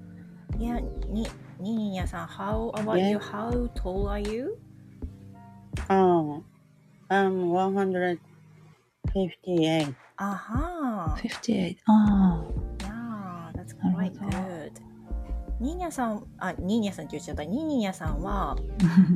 [0.58, 1.26] いや、に、
[1.60, 3.18] ににやさん、How about you?
[3.18, 4.56] How tall are you?
[5.90, 6.42] Oh,
[7.10, 8.18] I'm 158.
[10.16, 11.76] あは58。
[11.86, 12.84] あー。
[12.84, 14.72] Yeah, that's quite ど good.
[15.60, 17.44] ニーニャさん、あ、ニーニャさんって言っちゃった。
[17.44, 18.56] ニーニャさんは、あ。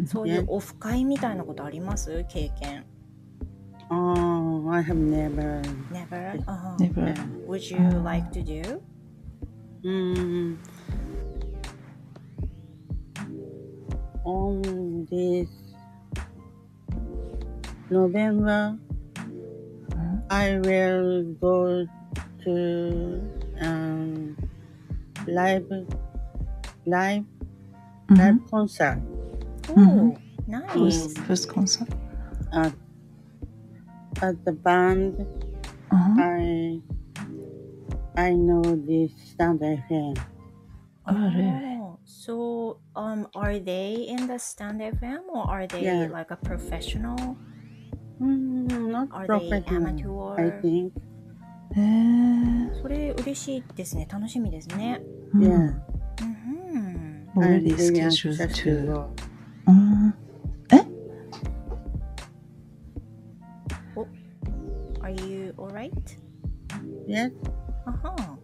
[0.06, 2.84] そういうオフ会みたいなことあります経験。
[3.90, 5.62] Oh, I have never.
[5.90, 6.42] Never?
[6.46, 7.14] あは Never.
[7.46, 8.80] Would you like to do?
[9.82, 10.58] Mm,
[14.24, 15.48] on this
[17.90, 18.76] November,
[20.30, 21.86] I will go
[22.44, 22.52] to
[23.60, 24.36] um,
[25.26, 25.66] live
[26.86, 27.24] live
[28.08, 29.00] live concert
[29.70, 30.16] Oh,
[30.72, 31.18] First, nice.
[31.26, 31.88] first concert?
[32.52, 32.72] at
[34.22, 35.26] at the band.
[35.90, 36.14] Uh-huh.
[36.20, 36.80] I
[38.16, 40.16] I know this standard FM.
[41.06, 41.76] Oh, really?
[41.80, 46.08] Oh, so um, are they in the Stand FM or are they Yeah.
[46.12, 47.36] like a professional?
[48.20, 50.60] Mm, not Are they professional, I amateur?
[50.62, 50.90] think.
[51.76, 52.80] へえ。
[52.82, 54.06] それ嬉しいですね。
[54.10, 55.00] 楽しみですね。
[55.34, 55.80] うん Yeah.
[56.22, 57.28] うん。
[57.36, 58.86] Already I'm really scheduled anxious to.
[58.86, 59.08] go.
[59.66, 60.14] うん。
[65.02, 66.16] Are you alright?
[67.06, 67.30] Yes.
[67.86, 68.36] Uh-huh.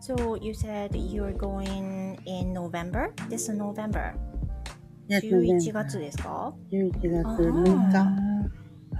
[0.00, 3.12] So you said you're going in November?
[3.30, 4.14] This November?
[5.08, 5.72] Yes, 11 November.
[5.72, 8.25] 月ですか11月あ6ー日。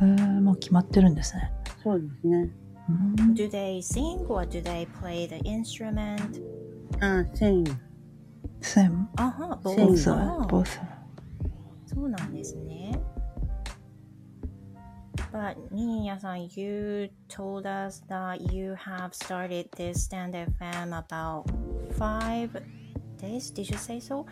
[0.03, 1.53] へえ、もう決まってるんですね。
[1.83, 2.51] そうですね。
[2.89, 3.35] うん。
[3.35, 6.43] Do they sing or do they play the instrument?
[7.01, 7.65] あ、sing.
[8.61, 9.07] Same.
[9.17, 10.47] あは、Sing.
[10.47, 10.47] Both.
[10.49, 10.81] Both.
[11.87, 13.01] そうなんですね。
[15.33, 21.45] But ニーニャさん、you told us that you have started this stand FM about
[21.99, 22.51] five
[23.19, 23.51] days?
[23.53, 24.25] Did you say so?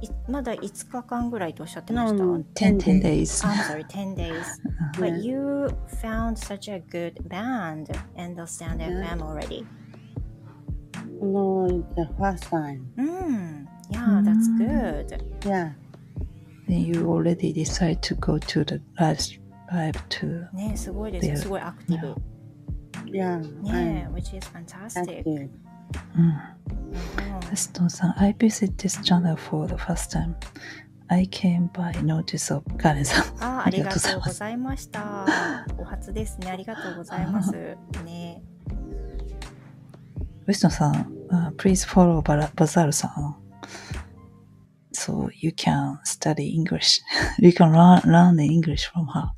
[0.00, 2.24] いまだ5日間ぐらいとおっしゃってま No, した。
[2.24, 3.02] no, 10, 10 days.
[3.02, 3.46] days.
[3.46, 4.32] I'm sorry, 10 days.
[4.98, 5.18] But Yeah.
[5.22, 5.68] you
[6.02, 9.14] found such a good band in the stand Yeah.
[9.16, 9.64] FM already.
[11.20, 12.86] No, it's the first time.
[12.96, 14.58] Mm, yeah, that's Mm.
[14.58, 15.24] good.
[15.46, 15.72] Yeah.
[16.68, 19.18] Then you already decide to go to the live,
[19.72, 20.48] live to.
[20.52, 21.32] ねすごいですよ。
[21.34, 21.36] Yeah.
[21.38, 22.14] すごいアクティブ。
[23.06, 23.62] Yeah.
[23.62, 25.22] ね I'm which is fantastic.
[25.24, 25.48] active.
[26.15, 26.25] うん。
[26.25, 26.57] うん
[27.47, 30.35] ウェストンさん、I visit this channel for the first time.
[31.07, 33.23] I came by notice of カレンさん。
[33.39, 35.25] あありがとうございました。
[35.77, 36.51] お初ですね。
[36.51, 37.51] ありがとうございます。
[38.03, 38.43] ね。
[40.45, 40.93] ウェストンさん、
[41.29, 43.37] uh, please follow バラバザールさん。
[44.93, 47.01] So you can study English.
[47.39, 49.36] you can learn, learn the English from her.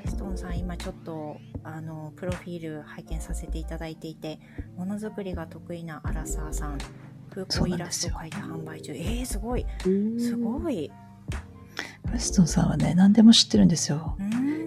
[0.00, 4.40] ウェストンさん、今ちょっと、あの、プロフィール拝見させていただいていて、
[4.76, 6.78] ものづくりが得意なアラサーさん、
[7.28, 8.92] 空港イラストを描いて販売中。
[8.92, 9.66] えー、すごい。
[10.18, 10.90] すごい。
[12.06, 14.16] ウェストンさんはね、何でも知ってるんですよ。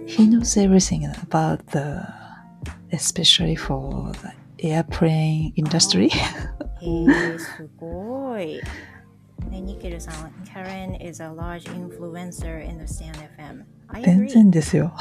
[0.06, 2.00] He knows everything about the,
[2.92, 4.12] especially for
[4.58, 6.10] the airplane industry.
[7.38, 8.60] すごい。
[9.50, 13.64] ね、ニケルさん、Karen is a large influencer in the Stand FM.
[14.02, 14.92] 全.然ですよ。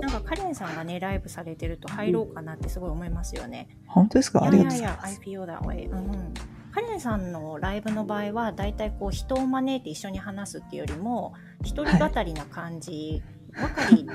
[0.00, 3.68] なんかカレンさんがね、ライブされてると入ろうかなってすごい思いますよね。
[3.86, 4.44] 本当ですか？
[4.44, 5.90] ありがとうございいやいや、I ます feel that way.
[5.90, 6.34] うんうん。
[6.72, 13.22] カレンさんのライブの場合は、だいたいこう人を招いて一緒に話すっていうよりも、一人語りな感じ
[13.60, 14.06] ばかり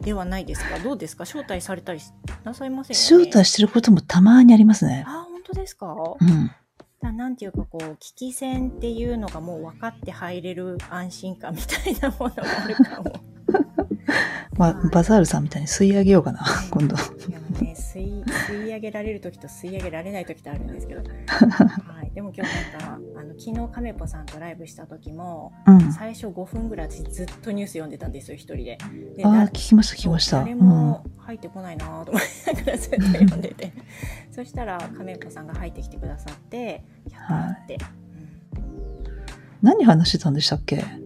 [0.00, 1.24] ではないですか、 どうですか？
[1.24, 2.00] 招待されたり
[2.44, 3.24] なさいませんよね？
[3.26, 5.04] 招待してることもたまにありますね。
[5.06, 5.94] あ、本当ですか？
[6.20, 6.50] うん。
[7.02, 13.12] だなんていうかこう危機戦っていうのがもう分かって入れる安心感みたいなものがあるかも。
[14.58, 16.40] まあ、バザールさんみたいに吸い上げようかな、
[16.70, 16.96] 今度。
[16.96, 25.92] ね吸い吸い上げられる時と吸い上げられない時とあるんですけど、 はい、でも今日なんかあの昨日カメポさんとライブした時もうん。
[25.92, 28.78] 最初5分ぐらい私ずっとニュース読んでたんですよ一人で。
[29.16, 30.40] であ聞きました、聞きました。
[30.40, 30.58] 誰うん。
[30.60, 32.22] も入ってこないなと思い
[32.54, 33.72] ながらずっと読んでて
[34.32, 37.78] そしたら亀子さんが入ってきてくださってやったーって、
[39.62, 40.76] 何話してたんでしたっけ？
[40.76, 41.05] うん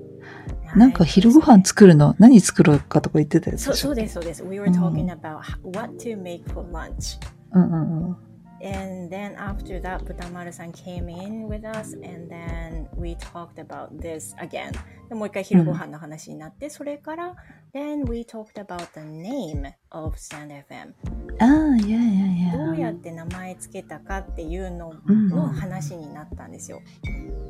[0.76, 4.42] なんか昼ご飯作るの、何作ろうかとか言ってたやつそうそうでですそうです。
[4.44, 5.40] We were うん talking about
[5.76, 7.18] what to make for lunch.
[7.52, 8.16] うんうんうん。
[8.62, 14.71] and then after that 豚丸さん came in with us and then we talked about this again
[15.10, 17.36] でもう一回昼ご飯の話になって、それから
[17.73, 20.93] then we talked about the name of StandFM
[21.39, 22.65] ああ、いやいやいや。
[22.65, 26.82] どうやって名前つけたかっていうのうんの話になったんですよ。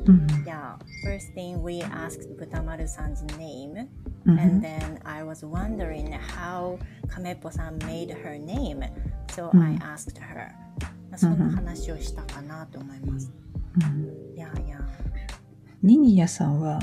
[0.06, 0.26] うん。
[0.44, 3.88] Yeah, first thing we asked Butamaru-san's name
[4.26, 8.90] うん and then I was wondering how Kamepo-san made her name.
[9.28, 10.50] So うん I asked her.
[11.11, 13.33] まあそんな話をしたかなと思います。
[13.81, 14.79] うんいやいや。
[15.83, 16.79] ニニヤさんは、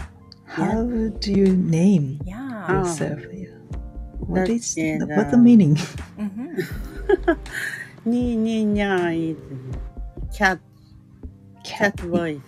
[0.47, 3.19] How do you name yourself?
[4.27, 5.75] What is, だって what's the meaning?
[8.05, 9.37] うんにににゃ is
[10.33, 10.59] cat
[11.63, 12.39] cat voice.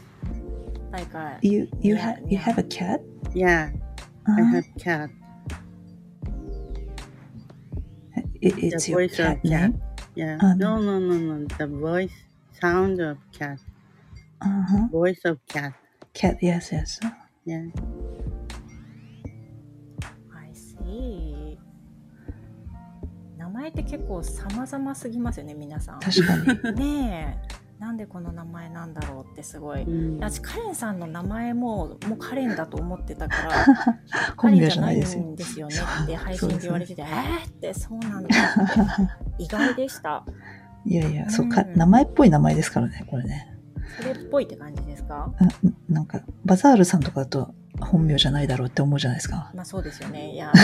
[0.92, 2.42] Like a, You, you, Yeah, ha- you yeah.
[2.42, 3.02] have a cat?
[3.36, 3.70] Yeah,
[4.26, 5.10] I Uh, have cat.
[8.42, 9.44] it, it's the your cat cat.
[9.44, 9.82] name?
[10.20, 10.38] Yeah.
[10.42, 11.48] Um, no, no, no, no.
[11.58, 12.12] The voice,
[12.60, 13.58] sound of cat.
[14.42, 14.88] Uh-huh.
[14.92, 15.72] Voice of cat.
[16.14, 17.00] Cat, yes, yes.
[17.46, 17.68] Yeah.
[20.36, 21.58] I see.
[23.38, 26.02] 名前って結構様々すぎますよね、皆さん。
[26.02, 26.76] 確かに。
[26.76, 29.84] ねえ、なんでこの名前なんだろうってすごい。
[29.84, 33.66] うん私カレンさんの名前ももうカレンだと思ってたから
[34.36, 34.98] カレンじゃない。
[34.98, 40.24] んですよねって配信で言われてて、えーってそうなんだって意外でした
[40.86, 43.48] いやいや、そうか、うん名前っぽい名前ですからね、これね。
[43.98, 45.32] それっぽいって感じですか？
[45.40, 45.50] な
[45.90, 49.52] なんか、バザールさんとかだと本名じゃないだろうって思うじゃないですか。
[49.56, 50.52] まあそうですよねいや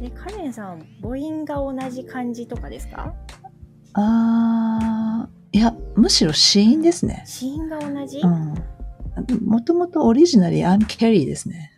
[0.00, 3.14] でカレンさん母音が同じ漢字とかですか？
[3.94, 7.24] あー、いや、むしろ死因ですね。
[7.26, 8.54] 子音が同じ、うん。
[9.44, 11.72] もともとオリジナリー、I'm Carrie ですね。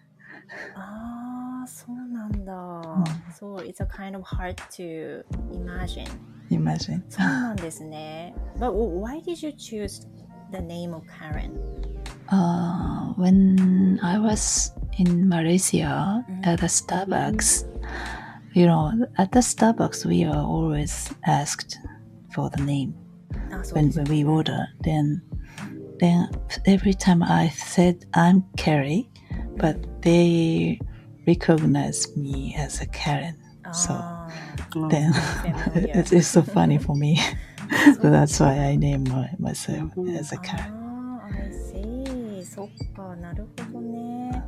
[3.40, 6.06] そう it's a kind of hard to imagine
[6.52, 7.02] Imagine.
[7.10, 8.34] そうなんですね。
[8.60, 10.08] But why did you choose
[10.52, 11.52] the name of Karen?
[12.30, 16.48] Uh, when I was in Malaysia Mhm.
[16.48, 17.66] at the Starbucks,
[18.54, 21.80] you know, at the Starbucks we are always asked
[22.32, 22.94] for the name
[23.52, 24.68] あ、そう when, です when we order.
[24.84, 25.22] Then,
[26.00, 26.30] then
[26.66, 29.10] every time I said I'm Carrie,
[29.58, 30.80] but they
[31.30, 33.36] recognized me as a Karen.
[33.64, 35.94] あー Then familiar.
[36.00, 37.18] it's, it's so funny for me.
[37.96, 40.72] そ so う that's why I named my, myself as a あ Karen.
[40.72, 42.46] ー I see.
[42.46, 44.44] そっか、なるほどね。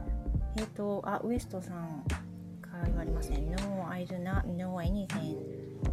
[0.58, 2.04] えっ、と、あ、ウエストさん
[2.62, 3.39] から言われますね。
[3.41, 5.36] No, I do not know anything.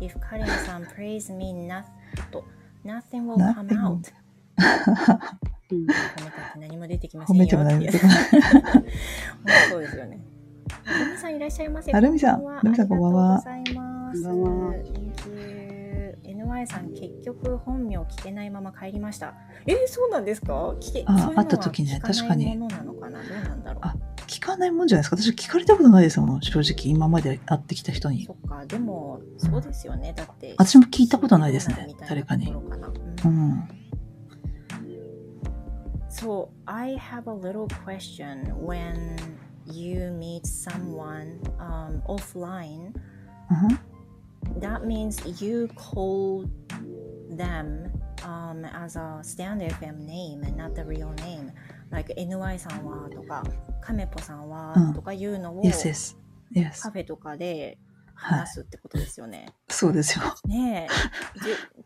[0.01, 1.85] If Karen さん praise me not,
[2.31, 2.45] と
[2.85, 3.79] nothing will come Nothing.
[3.79, 4.13] out.
[5.71, 6.03] うん褒めた
[6.51, 8.85] って何も出てきませんよ褒めても何も出てこない本
[9.65, 10.21] 当そうですよね。
[10.90, 11.92] アルミさんいらっしゃいませ。
[11.92, 14.24] アルミさんこはアルミさんこんばんはありがとうございます。
[14.24, 16.20] こんばんは Thank you.
[16.24, 19.34] NY さん結局本名聞けないまま帰りました。
[19.66, 20.54] えー、そうなんですか？
[20.80, 23.22] 聞けあそういうのは会った時ね確かにものなのかな？
[23.22, 23.82] どうなんだろう。
[23.84, 23.96] あ
[24.28, 25.18] 聞かないもんじゃないですか？
[25.22, 30.14] 私聞かれたことないですもん正直今まで会ってきた人にそっか、でもそうですよね。
[30.16, 30.56] だって。
[30.58, 32.52] 私も聞いたことないですね誰かに
[33.26, 33.68] うん、
[36.10, 39.18] So I have a little question when
[39.69, 42.93] you meet someone um, offline.
[43.51, 46.49] うん、 That means you call
[47.37, 47.91] them
[48.25, 51.53] um, as a stand FM name and not the real name.
[51.91, 53.45] Like NY さんはとか、
[53.81, 56.17] カメポさんはうんとかいうのを Yes, yes,
[56.53, 57.79] yes カフェとかで
[58.20, 59.54] 話すってことですよね。
[59.70, 60.26] そうですよ。
[60.46, 60.88] ね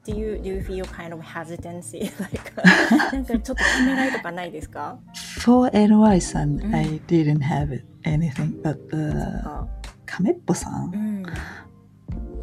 [0.08, 0.10] え。
[0.10, 2.12] Do, do, you, do you feel kind of hesitancy?
[2.20, 2.52] like,
[3.12, 4.98] なんかちょっとためらいとかないですか
[5.42, 6.76] ？For NY さん、うん。
[6.76, 9.68] I didn't have anything but、uh, か。
[10.06, 11.24] カメッポさん、うん、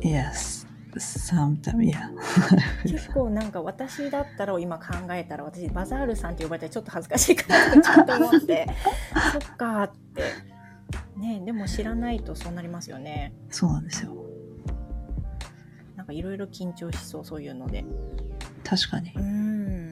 [0.00, 0.66] Yes
[0.98, 2.10] sometimes yeah.
[2.82, 8.66] 結構なんか私だったら今考えたら私バザールさんって呼ばれたらちょっと恥ずかしいかなとちょっと思って。
[9.32, 10.49] そっかって
[11.20, 13.32] ねでも知らないとそうなりますよね。
[13.50, 14.16] そうなんですよ。
[15.96, 17.84] なんかいろいろ緊張しそうそういうので。
[18.64, 19.12] 確かに。
[19.14, 19.20] う。
[19.20, 19.90] ん。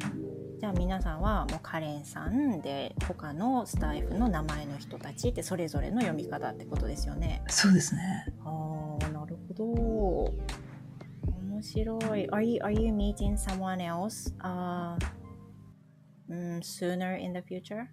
[0.58, 7.42] じゃあ皆さんはもうカレンさんで他のスタイフの名前の人たちってそれぞれの読み方ってことですよね。
[7.48, 8.26] そうですね。
[8.44, 9.64] ああなるほど。
[11.58, 12.28] 面白い。
[12.30, 14.96] Are you, are you meeting someone else、uh,
[16.28, 17.86] mm, sooner in the future?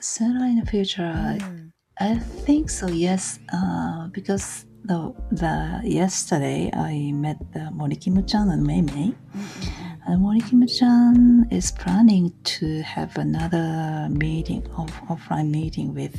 [0.00, 1.72] Sooner in the future, うん
[2.02, 2.88] I think so.
[2.88, 9.14] Yes, uh, because the the yesterday I met the Morikimu-chan and Mei Mei.
[9.14, 10.10] Mm-hmm.
[10.10, 16.18] And Morikimu-chan is planning to have another meeting, off, offline meeting with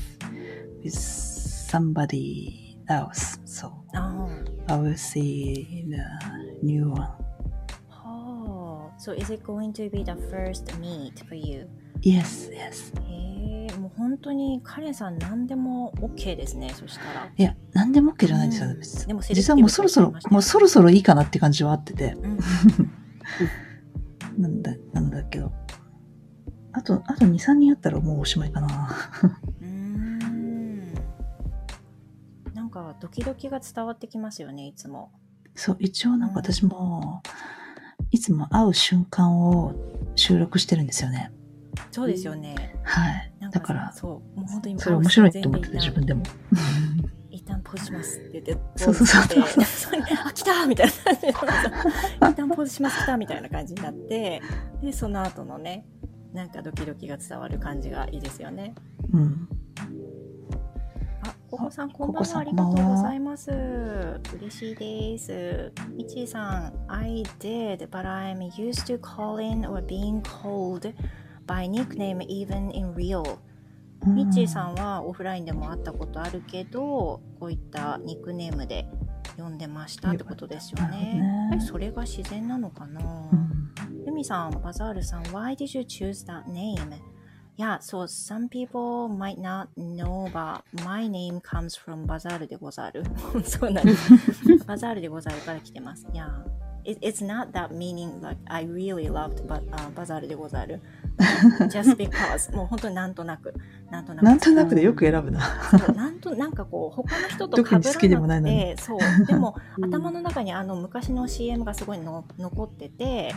[0.80, 3.36] with somebody else.
[3.44, 4.32] So oh.
[4.70, 6.08] I will see the
[6.64, 7.12] new one.
[8.08, 11.68] Oh, so is it going to be the first meet for you?
[12.04, 12.94] Yes, yes.
[13.08, 17.30] へえもう本当にカレンさん何でも OK ですねそしたら。
[17.36, 18.70] いや、何でも OK じゃないんですよ。
[18.70, 22.14] うん実はもうそろそろもうそろそろいいかなって感じはあってて。
[22.22, 22.40] うん
[24.38, 25.52] なんだ、なんだけど。
[26.72, 28.90] あと、あと2、3人あったらもうおしまいかな。
[29.62, 30.94] うーん
[32.54, 35.12] なんかドキドキが伝わってきますよねいつも。
[35.56, 37.22] そう、一応なんか私も、
[38.10, 39.74] いつも会う瞬間を
[40.16, 41.32] 収録してるんですよね。
[41.92, 42.76] そうですよね。
[42.84, 43.34] はい。
[43.52, 46.24] だから、そうもう本当にそれ面白いと思ってて、自分でも。
[47.30, 54.42] 一旦ポーズしますって言って、そうそうそうそうポーズしてあ、来たみたいな感じで、 一旦ポーズします、来たみたいな感じになって、
[54.82, 55.86] で、その後のね、
[56.34, 58.76] なんかドキドキが伝わる感じがいいですよね。
[59.12, 59.48] うん。
[61.24, 62.40] あ、ココさん、こんばんは。
[62.40, 63.52] ありがとうございます。
[64.36, 65.72] 嬉しいです。
[65.96, 70.94] みちーさん、I did, but I'm used to calling or being called
[71.46, 73.38] by nickname even in real.
[74.06, 78.86] ミッチーさんはオフラインでも会ったことあるけど、こういったニックネームで
[79.38, 81.14] 呼んでましたってことですよね。
[81.14, 83.02] ねやっぱりそれが自然なのかな。
[83.02, 83.54] うん
[84.06, 86.78] ユミさん、バザールさん、Why did you choose that name?
[87.56, 93.04] Yeah, so some people might not know, but my name comes from バザールでござる。
[93.46, 94.12] そうなんです。
[94.66, 96.06] バザールでござるから来てます。
[96.14, 96.28] Yeah.
[96.84, 100.82] It, it's not that meaning like I really loved バ,、uh, バザールでござる。
[101.70, 103.54] Just because もう本当になんとなく。
[103.94, 104.26] なんとなく。
[104.26, 105.40] なんとなくでよく選ぶな。
[105.96, 109.26] なんとなんかこう他の人と 特に好きでもないのそう。
[109.28, 109.86] でも うん。
[109.86, 113.36] 頭の中にあの昔の CM がすごいの残ってて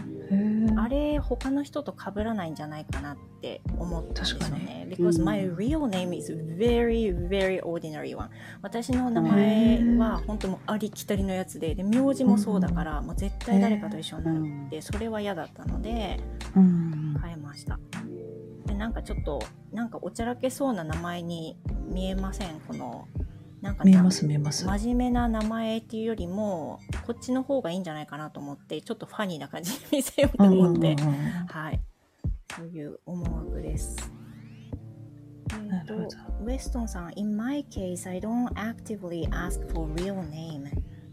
[0.77, 5.25] あれ他の人と被らないんじゃないかなって思ったんですよ確ね because うん。
[5.27, 8.31] my real name is very very ordinary one.
[8.63, 16.19] 私の名前は本当もうありきたりのやつでで名字もそうだからもう絶対誰かと一緒になるってそれは嫌だったので
[16.57, 17.19] うん。
[17.23, 17.79] 変えました
[18.67, 19.41] でなんかちょっと
[19.73, 21.57] なんかおちゃらけそうな名前に
[21.89, 22.61] 見えません？
[22.61, 23.07] この
[23.63, 24.67] なんか見えます見えます。
[24.67, 31.47] 真面目な名前っていうよりもこっちの方がいいんじゃないかなと思ってちょっとファニーな感じに見せようとうんうんうん思って、うん。
[31.47, 31.81] はい。
[32.57, 33.97] そういう思惑です。
[35.51, 40.65] えっ、となるほウェストンさん In my case I don't actively ask for real name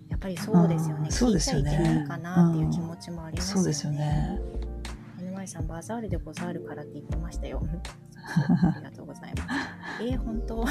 [0.10, 1.12] やっぱりそうですよね。
[1.12, 1.72] そうですよね。
[1.72, 3.62] 聞いちゃいけないかなっていう気持ちもありますよね。
[3.62, 4.42] そうですよね。
[5.44, 7.62] NY さんバザールでござるからって言ってましたよ
[8.16, 9.50] ありがとうございます
[10.02, 10.66] えー、本当？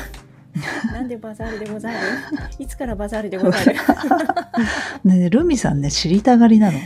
[0.93, 1.97] なんでバザールでござる？
[2.59, 3.75] いつからバザールでござる？
[5.05, 6.79] ねルミさんね、知りたがりなの。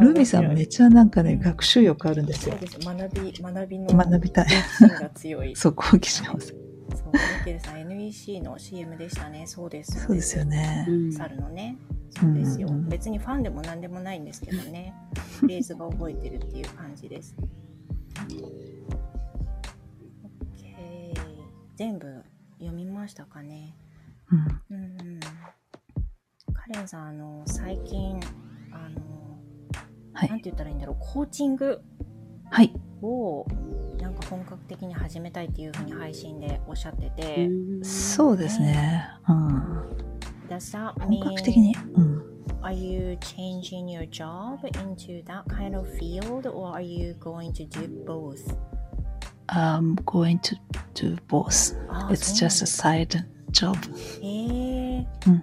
[0.00, 2.52] ルミさんめちゃなんかね、学習欲あるんですよ。
[2.52, 4.46] そうです学び学びの学びたい。
[4.78, 6.46] 心が強いそう、好奇心ます。
[6.48, 10.86] そうミケルさん NEC の CM でしたねそうですそうですよね。
[10.88, 11.76] うん猿のね
[12.14, 14.94] そうですよ、うんうん別にファンでも何でもないんですけどね。
[15.40, 17.34] フレーズが覚えてるっていう感じです。
[20.56, 21.14] OK
[21.74, 22.22] 全部
[22.58, 23.74] 読みましたかね。
[24.30, 24.76] うん。
[24.76, 25.20] うんうん。
[26.52, 28.20] カレンさんあの最近
[28.70, 29.00] あの
[30.12, 30.28] はい。
[30.28, 30.96] なんて言ったらいいんだろう。
[31.00, 31.80] コーチング
[32.50, 32.74] はい。
[33.00, 33.46] を
[33.98, 37.50] なんか本格的に始めたいっていうふうに配信でおっしゃってて、
[37.82, 39.08] そうですね。
[39.28, 39.82] うん。
[40.58, 41.74] That 本 mean 格的に。
[41.94, 42.32] うん。
[42.62, 47.88] are you changing your job into that kind of field or are you going to do
[48.04, 48.56] both?
[49.48, 50.56] I'm going to
[50.94, 51.76] do both.
[51.88, 53.76] あ It's just a side job.
[54.22, 55.42] へえうん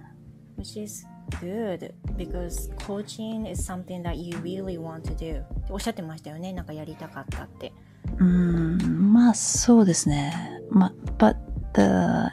[0.58, 1.06] which is
[1.40, 7.72] good because coaching is something that you really want to do おっしゃってましたよねなんかやりたかったって
[8.18, 10.60] うーん、まあそうですね。
[10.70, 11.36] まあ、but
[11.74, 11.82] the,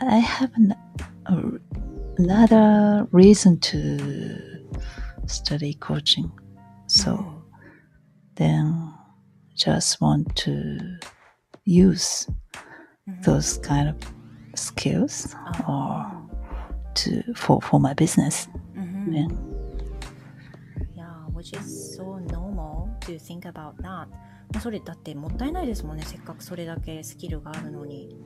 [0.05, 0.75] I have an,
[2.18, 4.38] another reason to
[5.26, 6.30] study coaching.
[6.86, 7.42] So
[8.36, 8.92] then
[9.56, 10.98] just want to
[11.64, 12.28] use
[13.06, 13.96] うん those kind of
[14.54, 16.32] skills あ or
[16.94, 18.48] to for, for my business.
[18.74, 19.28] うんうんね
[21.34, 24.06] which is so normal to think about that.
[24.52, 26.04] まあそれだってもったいないですもんね。
[26.06, 28.16] せっかくそれだけスキルがあるのに。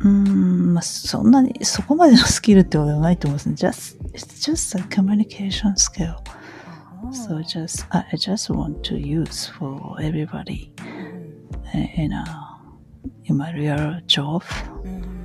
[0.00, 3.70] うーん、まあ、そんなに、そこまでのスキルってことはないと思うんですね。
[3.70, 6.14] just, it's just a communication skill.
[6.14, 10.70] ああ So just, I I just want to use for everybody
[11.74, 12.24] うん in, a,
[13.24, 14.42] in my real job.
[14.84, 15.24] うんうん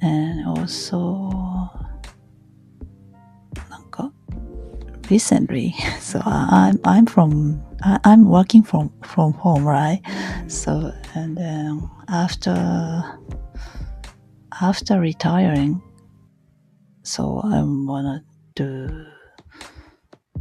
[0.00, 1.30] And also,
[3.70, 4.12] なんか
[5.08, 10.02] recently, so I- I'm, I'm from, I- I'm working from, from home, right?
[10.48, 13.18] So, and then after,
[14.61, 15.81] after retiring,
[17.03, 18.23] so I wanna
[18.55, 19.05] do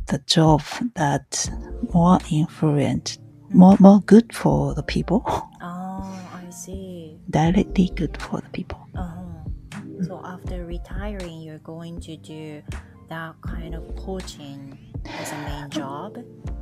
[0.07, 0.63] the job
[0.95, 1.51] that's
[1.95, 3.19] more influent,
[3.51, 5.23] more more good for the people.
[5.61, 7.19] Oh, I see.
[7.31, 8.79] Directly good for the people.
[8.95, 10.05] Uh-huh.
[10.07, 12.63] So after retiring, you're going to do
[13.09, 16.19] that kind of coaching as a main job.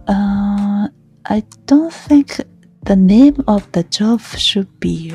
[0.09, 0.89] Uh,
[1.27, 2.41] I don't think
[2.85, 5.13] the name of the job should be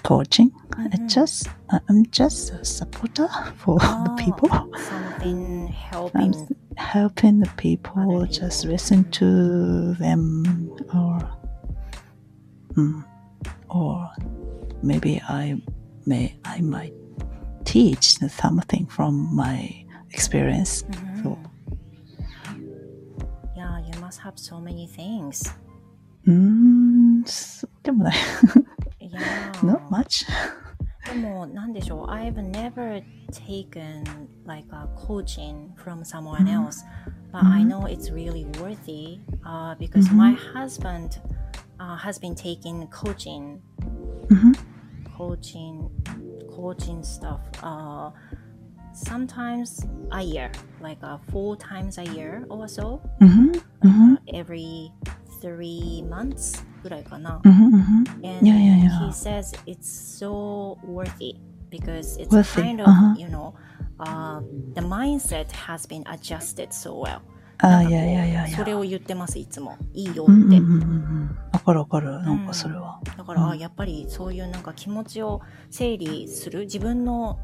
[0.02, 0.50] coaching.
[0.76, 1.08] I Mhm.
[1.08, 1.48] just,
[1.88, 4.16] I'm just a supporter for the Oh.
[4.16, 4.50] people,
[4.88, 6.34] Something helping.
[6.76, 8.72] helping the people, Other just people.
[8.72, 11.18] listen to them, or,
[12.76, 13.04] mm,
[13.70, 14.10] or
[14.82, 15.60] maybe I
[16.04, 16.92] may, I might
[17.64, 19.72] teach something from my
[20.12, 20.84] experience.
[20.86, 21.36] うんそう
[23.56, 25.50] Yeah, you must have so many things.
[26.26, 28.14] うーん、そうでもない。
[29.10, 29.52] Yeah.
[29.62, 30.26] Not much.
[31.06, 34.02] でも、なんでしょう I've never taken
[34.44, 36.84] like a coaching from someone else,
[37.32, 40.14] but I know it's really worthy uh, because Mhm.
[40.16, 41.20] my husband
[41.78, 43.60] uh, has been taking coaching,
[44.30, 44.52] うん
[45.16, 45.88] coaching,
[46.56, 47.40] coaching stuff.
[47.62, 48.10] Uh,
[48.92, 50.50] sometimes a year,
[50.80, 53.52] like uh, four times a year or so, うん
[53.82, 54.90] うん every
[55.40, 57.41] three months ぐらいかな。
[57.43, 59.07] And Yeah, yeah, yeah.
[59.07, 61.35] he says it's so worthy
[61.69, 63.15] because it's kind of, uh-huh.
[63.17, 63.53] you know,
[63.99, 64.41] uh,
[64.75, 67.21] the mindset has been adjusted so well.
[67.63, 68.47] あいやいやいや。
[68.47, 69.77] それを言ってます、いつも。
[69.93, 70.57] いいようんうんって。
[70.57, 71.37] うんうん。
[71.53, 72.11] わかるわかる。
[72.23, 72.99] なんかそれは。
[73.17, 77.39] だから、うんあやっぱりそういうなんか気持ちを整理する自分の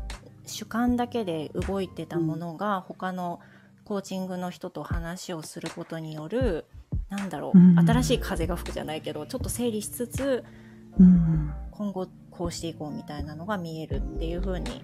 [0.48, 3.40] 主観だけで動いてたものが他の
[3.84, 6.66] コーチングの人と話をすることによる
[7.10, 10.44] なんだろう、うん新しい風が吹くじゃないけどちょっと整理しつつ
[11.00, 11.54] うん。
[11.72, 14.84] 今後こうしていこうみたいなのが見えるっていう風に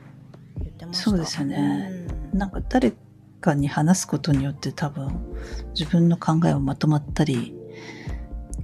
[0.60, 2.94] 言ってましたそうですよねうんなんか誰
[3.42, 5.12] かに話すことによって多分
[5.78, 7.56] 自分の考えをまとまったり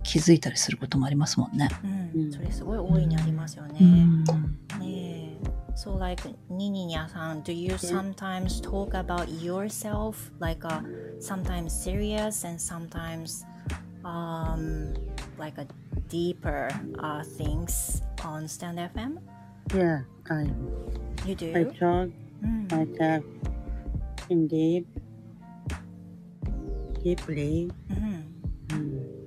[0.04, 1.70] 気づいたりすることもありますもんね。
[1.84, 3.78] うんうんそれすごい大いにありますよね。
[3.80, 4.24] うん。
[4.24, 7.88] ねえ So, like, Nininya san, do you mm-hmm.
[7.88, 10.82] sometimes talk about yourself, like, uh,
[11.20, 13.46] sometimes serious and sometimes,
[14.04, 14.94] um,
[15.38, 15.68] like, a
[16.10, 19.20] deeper uh, things on Stand FM?
[19.74, 20.50] Yeah, I.
[21.26, 21.54] You do.
[21.56, 22.10] I talk
[22.44, 22.72] mm.
[22.72, 23.24] myself
[24.30, 24.88] in deep,
[27.04, 27.72] deeply.
[27.92, 28.20] Mm-hmm.
[28.68, 29.20] Mm.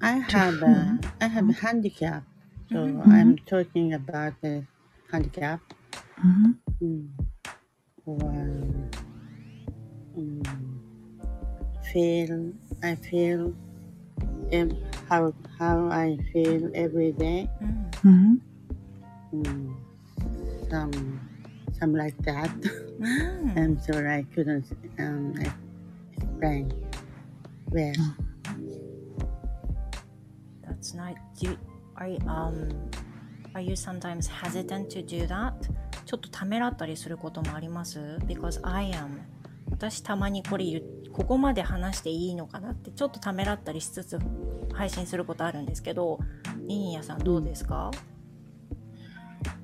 [0.00, 2.24] I have a, I have a handicap,
[2.70, 3.10] so mm-hmm.
[3.10, 4.64] I'm talking about the
[5.12, 5.60] handicap.
[6.24, 6.50] Mm-hmm.
[6.82, 7.08] Mm.
[8.06, 8.90] Well,
[10.16, 10.80] um,
[11.92, 12.52] feel
[12.82, 13.54] I feel
[14.52, 14.70] um,
[15.08, 17.48] how how I feel every day.
[17.62, 18.08] Mm-hmm.
[18.08, 18.34] mm-hmm.
[19.36, 19.76] Mm.
[20.70, 21.20] Some
[21.78, 22.50] some like that.
[22.98, 23.56] Mm.
[23.56, 24.66] I'm sorry I couldn't
[24.98, 25.36] um,
[26.16, 26.72] explain.
[27.70, 28.16] Well.
[30.64, 31.56] That's not you.
[31.96, 32.90] I um
[33.54, 35.52] are you sometimes hesitant to do that?
[36.04, 39.20] ちょっとためらったりすることもあります ?Because I am.
[39.70, 40.82] 私たまにこれ
[41.12, 44.18] ここまで話していいのかなってちょっとためらったりしつつ
[44.72, 46.18] 配信することあるんですけど、
[46.66, 47.90] ニニヤさんどうですか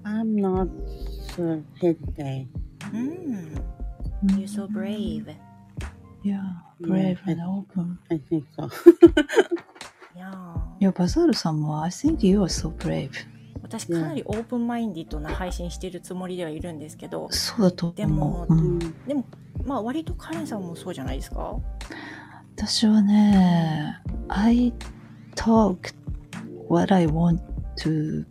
[0.04, 0.68] ？I'm not
[1.36, 2.46] so hesitate.
[2.92, 3.54] うん。
[4.36, 5.34] You're so brave.
[6.24, 6.40] Yeah,
[6.80, 7.98] brave and open.
[8.10, 8.66] I think so.
[10.16, 10.32] いや
[10.80, 13.10] いや、バザールさんも I think you are so brave.
[13.68, 18.54] 私かなりオープンマインディッドな配信してるつもりではいるんですけど、そうだとでも思う。
[18.54, 18.94] うん Mm.
[19.08, 19.24] でも
[19.64, 21.58] まあ割とカレンさんもそうじゃないですか？
[22.56, 24.72] 私はね、I
[25.36, 25.94] talk
[26.68, 27.40] what I want
[27.76, 28.24] to,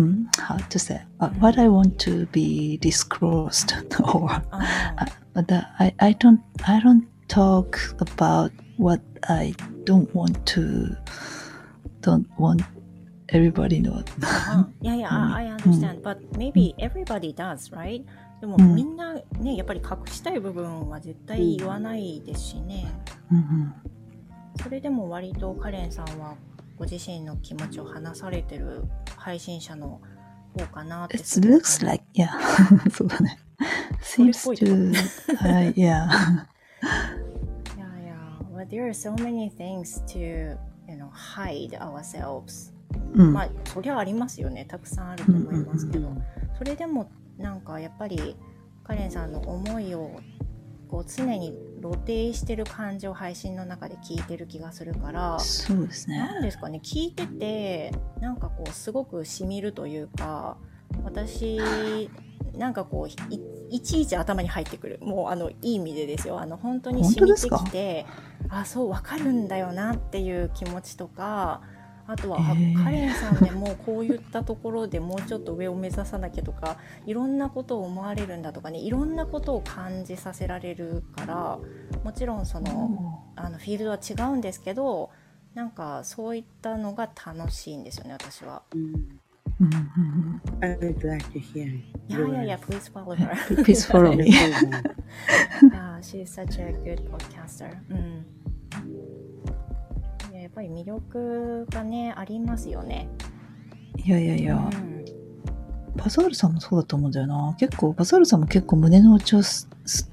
[0.00, 4.40] ん how to say, uh, what I want to be disclosed or
[5.42, 10.96] the, I, I don't I don't talk about what I don't want to
[12.00, 12.62] don't want
[13.34, 14.02] everybody の。
[14.80, 16.02] yeah, yeah, I, understand.
[16.02, 18.04] But maybe everybody does, right?
[18.40, 22.86] でもうんみんなね、やっぱり隠したい部分は絶対言わないですしね。
[24.62, 26.36] それでも割とカレンさんは
[26.78, 28.84] ご自身の気持ちを話されてる
[29.16, 30.00] 配信者の
[30.56, 32.28] 方かなって It looks like, yeah.
[32.90, 33.38] そうだね。
[34.02, 34.94] seems to,
[35.36, 35.74] はい、yeah.
[35.74, 35.80] い
[37.78, 38.14] やいや、
[38.54, 40.18] but there are so many things to,
[40.88, 42.73] you know, hide ourselves.
[43.14, 43.32] うん。
[43.32, 44.64] まあ、そりゃありますよね。
[44.64, 46.10] たくさんあると思いますけど。
[46.58, 48.36] それでも、なんかやっぱり、
[48.84, 50.20] カレンさんの思いを、
[50.88, 56.18] こう常に露呈してる感じを配信の中で聞いてる気がするから、そうですね。
[56.18, 60.56] なんですかね聞いててなんかこうすごくしみるというか
[61.02, 62.08] 私
[62.56, 63.40] なんかこうい
[63.70, 68.06] いちいち頭に入ってくるもうあのいい意味でですよあの本当にしみてきて
[68.48, 71.62] あそうわかるんだよなっていう気持ちとか
[72.06, 76.76] あとは、あへーカレンさんでもこういったところでもうちょっと上を目指さなきゃとか
[77.06, 81.58] いろんなことを思われるんだとかねいろんなことを感じさせられるから
[82.02, 85.10] もちろんそのあのフィールドは違うんですけど
[85.54, 88.62] なんかそういったのが楽しいんですよね私は。
[88.74, 89.20] うん
[89.60, 93.54] うんうん I would like to hear いやいやいや、please follow her.
[93.54, 94.24] う ん Please follow me.
[95.70, 97.70] yeah, she's such a good podcaster.
[97.88, 98.26] うん。
[98.92, 99.33] いややっ
[100.54, 103.08] ぱり魅力がねありますよね。
[103.96, 104.58] いやいやいや、う
[104.90, 104.94] ん
[105.96, 107.54] パザールさんもそうだと思うんだよな。
[107.58, 109.42] 結構、パザールさんも結構胸の内を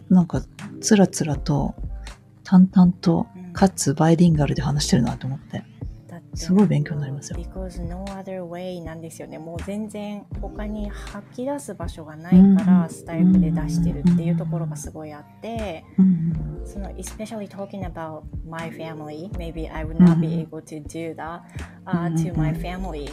[0.10, 0.44] なんか、
[0.80, 1.74] つらつらと、
[2.44, 5.66] 淡々と、うんかつバイリンガルで話してるなと思って。
[6.34, 7.40] すごい勉強になりますよ。
[7.40, 9.38] Because no other way なんですよね。
[9.38, 12.90] もう全然他に吐き出す場所がないから、うん。
[12.90, 15.84] スタイフで出してるっていうところがすごいあって。
[15.98, 16.62] うん。
[16.66, 21.42] その especially talking about my family maybe I would not be able to do that、
[21.86, 23.12] uh, to my family.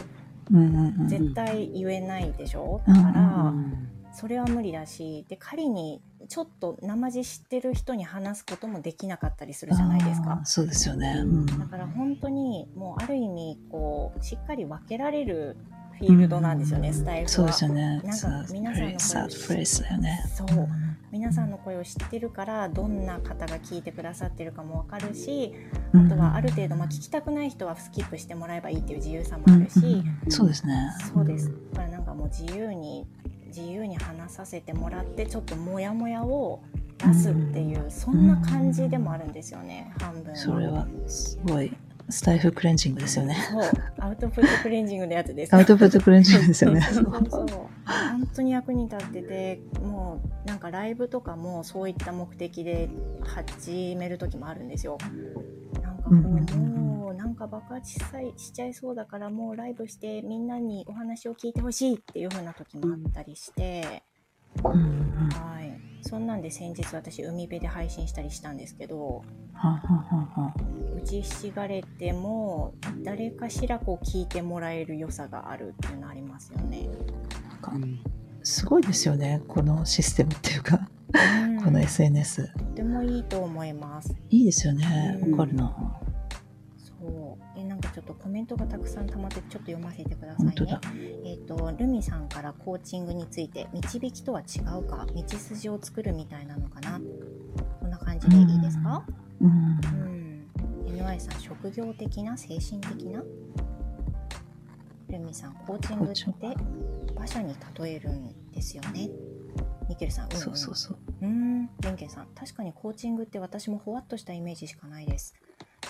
[1.07, 3.89] 絶対言えないでしょ、うんだから、うん。
[4.11, 10.39] それは無理だしで仮にちょっと生地知ってる人に話すこともできなかったりするじゃないですか。
[10.45, 11.15] そうですよね。
[11.17, 11.45] うん。
[11.47, 15.57] だから本当にもうある意味こうしっかり分けられる
[15.97, 17.29] フィールドなんですよね、スタイルは。
[17.29, 18.01] そうですよね。
[18.03, 19.65] なんか皆さんの声。
[19.65, 20.47] そう。
[21.11, 25.55] 皆さんの声を知ってるからどんな方が聞いてくださってるかも分かるし
[25.93, 26.05] うん。
[26.05, 30.31] あとはある程度、まあ、聞きたくない人はスキップしてもらえばいいっていう自由さもあるし、うん。
[30.31, 30.75] そうですね。
[31.11, 31.51] そうです。
[31.73, 33.07] だからなんかもう自由に
[33.49, 36.61] 自由に話させてもらってちょっとモヤモヤを
[36.97, 41.71] 出すっていう、そんな感じでもあるんですよね半分はそれはすごい
[42.09, 43.37] スタイフクレンジングですよね。
[43.51, 46.81] そうアウトプットクレンジングのやつですアウトプットクレンジングですよね。
[46.91, 52.89] そう本当に役に立っててもうなんかライブとかもそういった目的で
[53.21, 54.97] 始める時もあるんですよ。
[55.83, 56.88] なんかこう、うん
[57.39, 64.03] か爆発しさいしちゃいそうだからもうライブしてみんなにお話を聞いてほしいっていう風な時もあったりして、
[64.61, 69.23] はい、そんなんで先日私海辺で配信したりしたんですけど
[70.97, 72.73] 打ちひしがれても
[73.03, 76.89] 誰かしらこう聞いてもらえる良さがあるっていうのありますよね。
[77.73, 77.99] うん
[78.41, 82.53] すごいですよね、このシステムっていうか、うんこの SNS。
[82.53, 84.15] とてもいいと思います。
[84.29, 85.19] いいですよね。
[85.21, 85.99] うんわかるな。
[87.87, 90.79] ちょっとコメントがたくさん溜まって、ちょっと読ませてくださいね。
[91.25, 96.99] えっ、と、ルミさんからコーチングについて、導きとは違うか、道筋を作るみたいなのかな？
[97.79, 99.03] こんな感じでいいですか？
[99.41, 99.51] うんう。
[100.07, 100.47] ん。
[100.87, 103.23] NY さん、職業的な、精神的な？
[105.09, 106.55] ルミさん、コーチングって
[107.15, 109.09] 馬車に例えるんですよね。
[109.89, 110.97] ミケルさん、うんうんそうそうそう。
[111.21, 115.33] うーん、レンケンさん、確かにコーチングって私もほわっとしたイメージしかないです。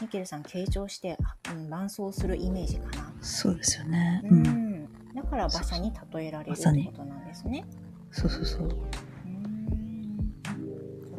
[0.01, 3.13] ミケルさん、傾聴して、あうん、伴走するイメージかな。
[3.21, 4.21] そうですよね。
[4.23, 4.43] ううん。
[4.43, 7.65] ん、だから馬車に例えられるってことなんですね。
[8.11, 8.63] そうそうそう。
[8.63, 10.33] うーん、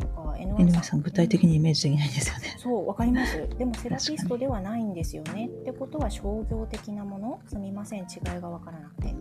[0.01, 2.57] そっか、エ NY ニメさん、具体的にイメージできないんですよね。
[2.59, 3.49] そう、わかります。
[3.59, 5.47] でもセラピストではないんですよね。
[5.47, 7.41] ってことは商業的なもの？
[7.47, 9.14] すみません、違いがわからなくて。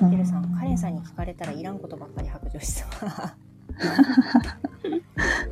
[0.00, 2.88] ミケルさん、カレンさんに聞かれたらいらんことばっかり白状しそう。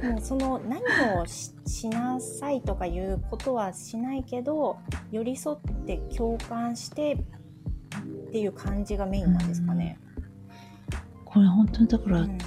[0.03, 0.83] もうその何
[1.21, 4.79] をししなさいとかいうことはしないけど
[5.11, 9.99] 寄り添って共感してっていう感じがメインなんですかね。
[11.25, 12.39] これ本当にだから、うん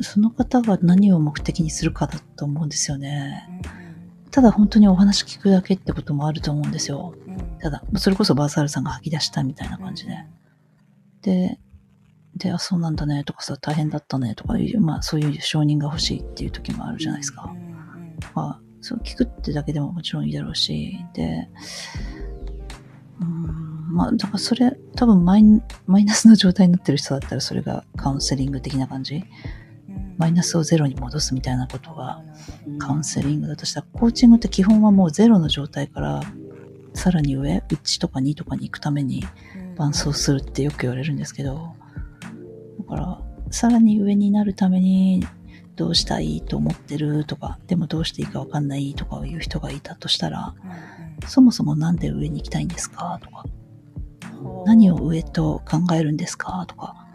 [0.00, 3.48] その方が何を目的にするかだと思うんですよね。
[4.26, 7.14] うただ本当にお話聞くだけってこともあると思うんですよ。
[7.60, 10.24] ただ、それこそバーサールさんが吐き出したみたいな感じで。
[11.22, 11.58] で、
[12.38, 17.52] で、あ、そうなんだねとかさ、大変だったねとかいう、まあそういう承認が欲しいっていう時もあるじゃないですか。
[18.34, 21.48] まあ、そう聞くってだけでももちろんいいだろうし、で、
[23.20, 29.24] うーん、まあ、だからそれ、多分マインマイナスの状態になってる人だったら、それがカウンセリング的な感じ。
[30.16, 32.20] マイナスをゼロに戻すみたいなことが
[32.80, 36.22] カウンセリングだとしたら、コーチングって基本はもうゼロの状態から、
[36.94, 39.24] さらに上、1とか2とかに行くために
[39.76, 41.77] 伴走するってよく言われるんですけど、だ
[42.88, 43.20] から、
[43.50, 45.26] さらに上になるために、
[45.76, 50.54] どうしたいと思ってるとか、でもどうしていいかわかんないとかいう人がいたとしたら、
[51.26, 53.44] そもそもなんで上に行きたいんですかとか、
[54.66, 57.06] 何を上と考えるんですかとか、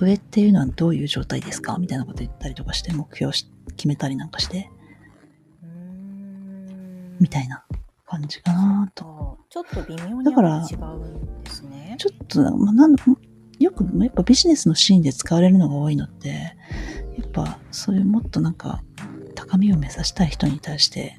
[0.00, 1.78] 上っていうのはどういう状態ですか？
[1.78, 4.68] みたいなこと言ったりとかして、目標をし決めたりなんかして、
[7.20, 7.64] みたいな
[8.06, 9.38] 感じかなと。
[9.50, 11.96] ちょっと微妙にだから違うんですね。
[11.98, 12.96] ちょっと、まあ、なん
[13.58, 16.56] よく、やっぱビジネスのシーンで使われるのが多いのって、
[17.18, 18.82] やっぱそういうもっとなんか、
[19.34, 21.16] 高みを目指したい人に対して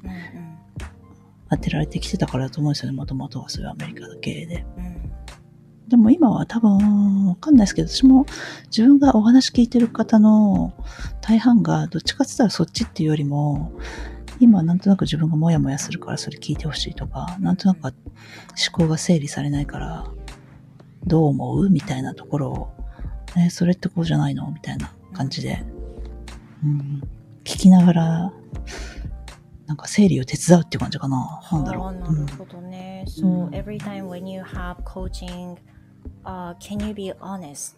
[1.50, 4.64] 当てられてきてたからだと思うんですよね、もともとはそういうアメリカ系で。
[4.76, 5.10] うんうん
[5.90, 8.24] でも今は多分、わかんないですけど、私も
[8.66, 10.72] 自分がお話聞いてる方の
[11.20, 13.72] 大半が、どっちかって言ったらそっちっていうよりも、
[14.38, 17.92] 今なんとなく自分がモヤモヤするからそれ聞いてほしいとか、なんとなく思
[18.72, 20.06] 考が整理されないから、
[21.06, 21.70] どう思う？
[21.70, 22.68] みたいなところを、
[23.38, 24.50] えそれってこうじゃないの？
[24.50, 25.64] みたいな感じで、
[26.64, 27.02] うん、
[27.44, 28.32] 聞きながら、
[29.66, 31.40] なんか整理を手伝うっていう感じかな。
[31.52, 31.92] なんだろう。
[31.94, 32.26] なうん。
[32.26, 33.04] るほどね。
[33.06, 35.56] う So ん every time when you have coaching,
[36.24, 37.76] uh, can you be honest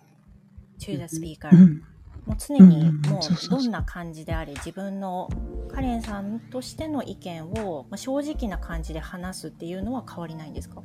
[0.81, 1.51] to the speaker?
[1.53, 1.83] うん。
[2.25, 3.61] もう常にもそう。
[3.61, 5.29] どんな感じであれ自分の
[5.69, 10.83] カレンさんとしての意見をまあ正直な感じで話すっていうのは変わりないんですか？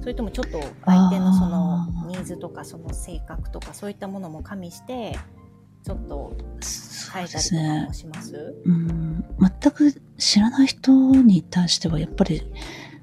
[0.00, 5.18] それともちょっと相手のそのニーズとかその性格とかそういったものも加味して
[5.84, 6.36] ちょっと
[7.12, 7.92] 変えですねたりとかも。
[7.94, 8.54] します？
[8.64, 9.24] うん、
[9.60, 12.42] 全く知らない人に対してはやっぱり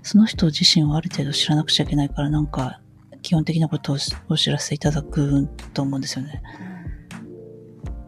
[0.04, 2.82] その人自身をある程度知らなくちゃいけないからなんか
[3.22, 3.98] 基本的なことを
[4.30, 6.42] お知らせいただくと思うんですよね。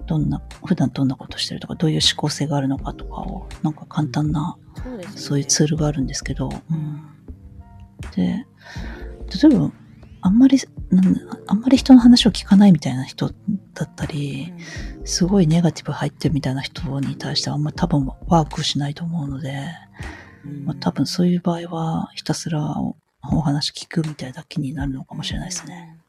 [0.05, 4.57] どんな、普段どんなことしてるとか、どういう思考性があるのかとかを、なんか簡単な
[5.15, 5.43] そうね。
[5.43, 7.01] いうツールがあるんですけど、うん、
[8.15, 8.47] で、
[9.41, 9.71] 例えば、
[10.21, 10.57] あんまり、
[11.47, 13.29] あんまり人の話を聞かないみたいな人
[13.73, 14.53] だったり、
[15.05, 19.67] すごいネガティブ入ってるみたいな人に対してはあんまり多分ワークしないと思うので、
[20.45, 25.99] うんまあ、多分そういう場合はひたすらおお話聞くみたいだけになるのかもしれないですね。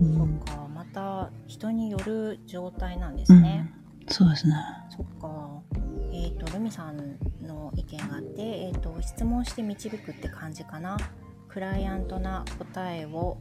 [0.00, 0.14] ううん。
[0.14, 3.72] そんっか、また人による状態なんでうんすね。
[4.08, 4.54] そうですね。
[4.90, 5.60] そっか。
[6.12, 10.96] えっ、と、ルミさんの意見があって、えっ、と、質問して導くって感じかな。
[11.52, 13.38] クライアントな答えを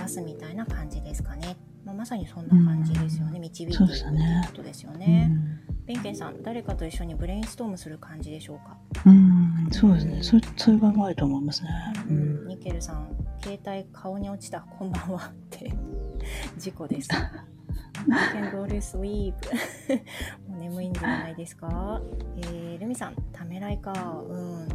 [0.00, 1.56] 出すみたいな感じですかね。
[1.84, 3.36] まあ、まさにそんな感じですよね。
[3.36, 5.26] うん導いていくってそうですよねいうことですようね。
[5.26, 8.76] んベンケンさん、誰かと一緒にブレインストームする感じでしょうか？
[9.06, 10.22] うん、そうですね。
[10.22, 11.70] そそういう場合もあると思いますね。
[12.08, 13.08] ううんん、ニケルさん、
[13.42, 15.72] 携帯顔に落ちた、こんばんはって、
[16.58, 17.08] 事故です。
[17.10, 19.32] Can go to sleep
[20.48, 22.02] もう眠いんではないですか？
[22.36, 23.92] えー、ルミさん、ためらいか。
[24.28, 24.68] うん。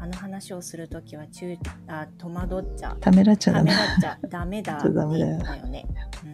[0.00, 2.96] あの話をするときは中、あ、戸惑っちゃ。
[3.00, 3.86] ためらっちゃダメため。
[3.86, 5.86] らっちゃダメだ、ダメだよ だよね。
[6.24, 6.32] うん。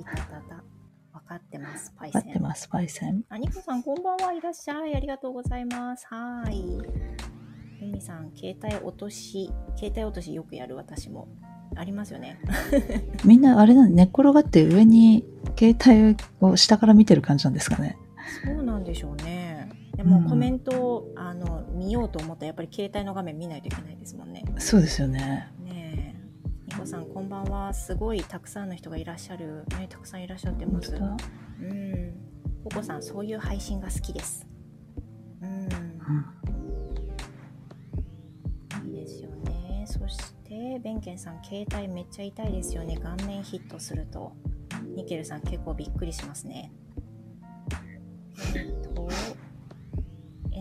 [0.00, 0.64] いたたた。
[1.12, 2.22] わかってます、パイセン。
[2.22, 3.24] 待ってます、パイセン。
[3.28, 4.94] あ、ニコさん、こんばんはいらっしゃい。
[4.96, 6.06] ありがとうございます。
[6.08, 6.82] はーい。
[7.80, 11.28] ルミさん、携帯落とし、携帯落としよくやる私も。
[11.76, 12.36] ありますよね。
[13.24, 15.24] みんなあれなん寝っ転がって上に
[15.56, 15.76] 携
[16.10, 17.96] 帯を下から見てる感じなんですかね。
[18.44, 19.39] そうなんでしょうね。
[20.00, 24.42] でもうんコメントを、あの見ようと思ったらやっぱり携帯の画面見ないといけないですもんね。
[24.56, 25.52] そうですよね。
[25.58, 26.72] ねえ。
[26.72, 27.74] ニコさんこんばんは。
[27.74, 29.66] すごいたくさんの人がいらっしゃる。
[29.78, 30.94] ね、たくさんいらっしゃってます。
[30.94, 32.14] うん。
[32.64, 34.46] ココさん、そういう配信が好きです。
[35.42, 35.64] うん。
[35.64, 35.68] うん
[38.86, 39.84] いいですよね。
[39.86, 42.96] そして、ベンケンさん、携帯めっちゃ痛いですよね。
[42.96, 44.32] 顔面ヒットすると。
[44.96, 46.72] ニケルさん、結構びっくりしますね。
[48.94, 49.08] と、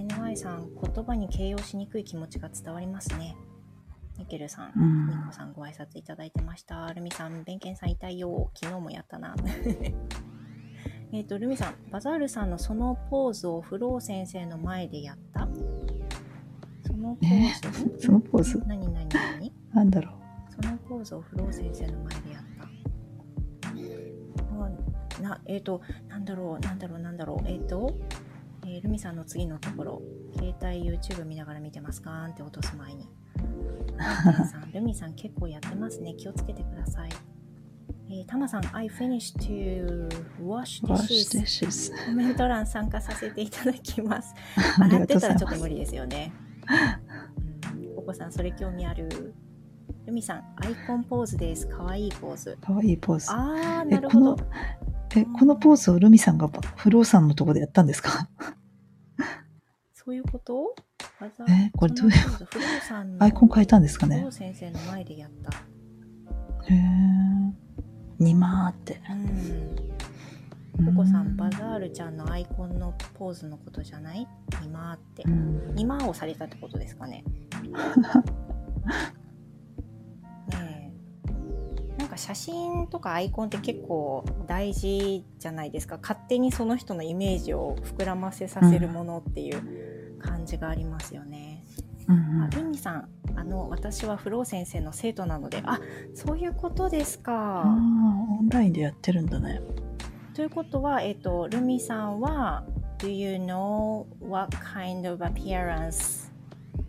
[0.08, 3.36] NY さん、言葉に形容しにくい気持ちが伝わりますね。
[4.18, 6.88] ニケルさん、うんニコさんご挨拶いただいてました。
[6.94, 8.50] ルミさん、ベンケンさん痛いよ。
[8.56, 9.36] 昨日もやったな。
[11.12, 15.48] えっと、ルミさん、バザールさんのそのポーズをフロー先生の前でやった？
[16.86, 18.64] そのポーズ、そのポーズ？
[18.68, 19.54] 何何何？
[19.74, 20.14] なんだろ
[20.50, 22.70] そのポーズをフロー先生の前でやった。
[24.64, 27.48] あなえっ、と、なんだろう、なんだろう、なんだろう。
[27.48, 27.94] えっ、と、
[28.72, 30.02] えールミさんの次のところ、
[30.36, 33.10] 携帯 YouTube 見ながら見てますかーんって落とす前に。
[33.98, 36.14] さん、ルミさん結構やってますね。
[36.14, 37.10] 気をつけてください。
[38.12, 40.08] えー、タマさん、I finished to
[40.44, 40.90] wash う。
[40.96, 41.92] dishes.
[42.06, 44.36] コメント欄参加させていただきます。
[44.80, 45.30] 洗ってた。
[45.30, 46.32] らちょっと無理ですよね。
[47.88, 49.34] うん、ココさん、それ興味ある。
[50.06, 51.68] ルミさん、アイコンポーズです。
[51.68, 52.56] かわいいポーズ。
[52.62, 53.26] かわいいポーズ。
[53.32, 54.38] あー、え、このなるほど。、
[55.16, 58.30] え、このポーズをルミさんがフローさんのとこでやったんですか？
[58.40, 58.59] そ
[60.10, 60.76] ういうこと？
[61.50, 62.16] えこれどういう？
[63.20, 64.26] アイコン変えたんですかね？
[64.32, 65.52] 先生の前でやった。
[65.52, 66.80] へえ。
[68.20, 69.02] にまーって。
[70.78, 70.86] うん。
[70.96, 74.28] ココさ、うんバザールちゃんのアイコンのポーズのことじゃない？
[74.62, 75.30] ニマーってう。
[75.30, 75.76] ん。
[75.76, 77.24] ニマーをされたってことですかね？
[80.50, 80.92] ね
[81.28, 81.98] え。
[81.98, 85.98] なんか写真とかアイコンって結構大事じゃないですか。
[86.02, 89.62] 勝手にその人のイメージを膨らませさせるものっていう
[90.20, 91.64] 感じがありますよね。
[92.08, 95.80] うんあルミさん、あの私はフロー先生の生徒なので、あ、
[96.16, 97.64] そういうことですか。
[97.66, 99.62] オンラインでやってるんだね。
[100.34, 102.64] ということは、えっと、ルミさんは、
[102.98, 106.30] Do you know what kind of appearance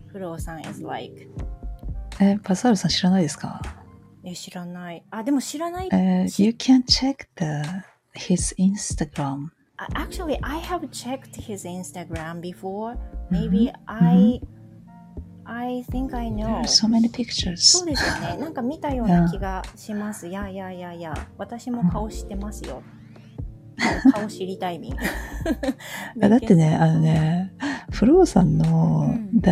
[0.07, 1.27] フローさん is like?
[2.19, 3.61] え、パサールさん知らないですか？
[4.23, 5.03] え、知らない。
[5.11, 5.89] あ、でも知らない。
[5.91, 7.45] えー You can check the
[8.15, 9.49] his Instagram.
[9.81, 12.97] あ Actually, I have checked his Instagram before.
[13.31, 14.39] Maybe I,
[15.45, 16.57] I think I There know.
[16.61, 17.57] are so many pictures.
[17.57, 18.37] そうですよね。
[18.37, 20.27] なんか見たような気がします。
[20.27, 22.83] いやいやいやいや、私も顔知ってますよ。
[24.13, 24.93] 顔知りたいみん。
[26.23, 26.99] あだってね、あの。
[26.99, 27.51] ね、
[27.89, 29.49] フローさんの、うん The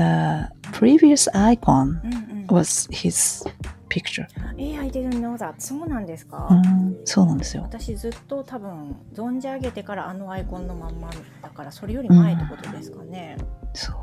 [0.72, 2.00] previous icon
[2.48, 3.44] was his
[3.90, 4.26] picture.
[4.58, 5.56] えー、I didn't know that.
[5.58, 7.64] そうなんですか、うん、そうなんですよ。
[7.64, 11.10] 私ずっと多分存じ上げてからあのアイコンのまんま
[11.42, 13.38] だからそれより前ってことですかね。
[13.74, 13.96] そう。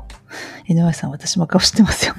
[0.67, 2.13] 井上さん、私も顔知ってますよ。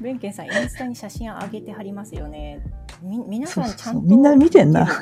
[0.00, 2.60] ベンケンさんインスタに写真上げてはりますよね。
[3.02, 4.88] み皆さんちゃんとみんな見てんな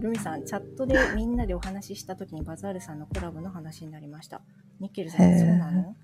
[0.00, 4.40] ルミさんチャットでみんなでお話しした時にバザールさんのコラボの話になりました。
[4.80, 5.94] ニッケルさんそうなの？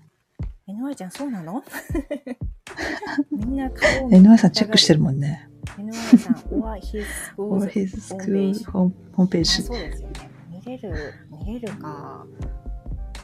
[0.67, 1.63] ?NY ちゃんそうなの？
[3.31, 5.49] みんな顔を井上さんチェックしてるもんね。
[5.77, 7.05] NY さん、or his
[7.37, 9.61] Or school's his school ホームホームペーあジ。
[9.63, 10.13] そうですよね。
[10.51, 11.13] 見れる、
[11.45, 12.25] 見れるか。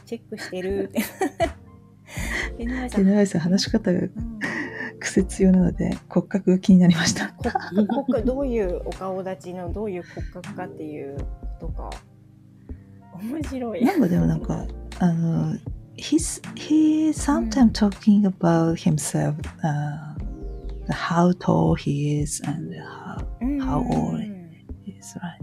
[0.06, 0.90] チェックしてる。
[2.58, 4.12] 井上さん、井上さん、話し方がうん、
[5.00, 7.28] 癖強なので骨格が気になりました。
[7.32, 11.26] こ骨格どういうお顔立ちのどういう骨格かっていうこ
[11.60, 11.90] とか。
[13.22, 13.84] 面白い。
[13.84, 14.66] なんかでもなんか、
[14.98, 15.56] あの、
[15.97, 20.15] he's, he sometimes talking about himself,、uh,
[20.91, 24.31] how tall he is and how うん how old い
[24.85, 25.39] he is, right?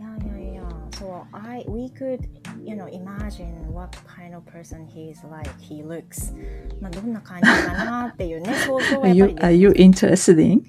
[0.00, 0.62] やいやいや、
[0.92, 2.20] そう、I, we could,
[2.64, 6.34] you know, imagine what kind of person he is like, he looks.
[6.80, 10.62] まあ、どんな感じかなっていうね、想像は Are やっ you, ぱり are you interested in?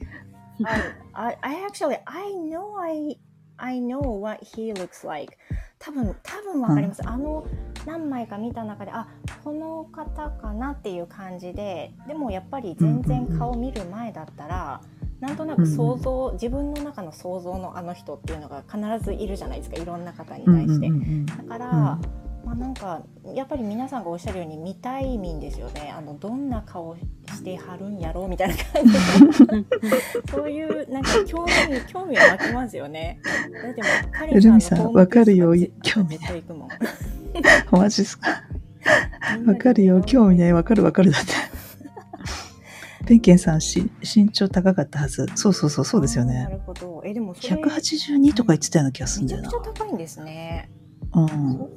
[0.64, 0.82] I,
[1.14, 3.18] I, I actually, I know I,
[3.59, 5.37] I know what he looks like.
[5.79, 7.07] 多分、多分わかります。
[7.07, 7.47] あの、
[7.87, 9.09] 何枚か見た中で、あ、
[9.45, 14.81] この方かなっていう感じで、でもやっぱり全然顔見る前だったら、
[15.21, 20.89] なんとなく想像、自分の中の想像のあの人っていうのが必ずいるじゃないですか、いろんな方に対して。
[20.89, 23.03] うんだから、うんまあなんか
[23.35, 25.93] やっぱり皆さんがおっしゃるように見たいみんですよね。
[25.97, 28.93] あのどんな顔してはるんやろうみたいな感じ。
[28.93, 29.67] で
[30.31, 31.53] そういうなんか興味
[31.93, 33.19] 興味を湧きますよね。
[33.25, 36.69] だってもうカレンさんわかるよ絶興味ね絶対行くもん。
[37.83, 38.45] マジですか。
[39.45, 41.33] わかるよ、興味ない、わかるわかるだって。
[43.07, 45.27] ペンケンさんし、身長高かったはず。
[45.35, 46.53] そうそうそう、そうですよあーなね。
[46.53, 47.03] るほど。
[47.05, 50.71] えでもそれ182とか言ってたような気がするんだよめちゃくちゃ高いんですね。
[51.13, 51.23] な。
[51.23, 51.69] うん。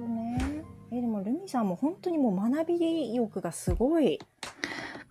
[0.00, 4.18] どねえでもルミさんも本当にもう学び欲がすごい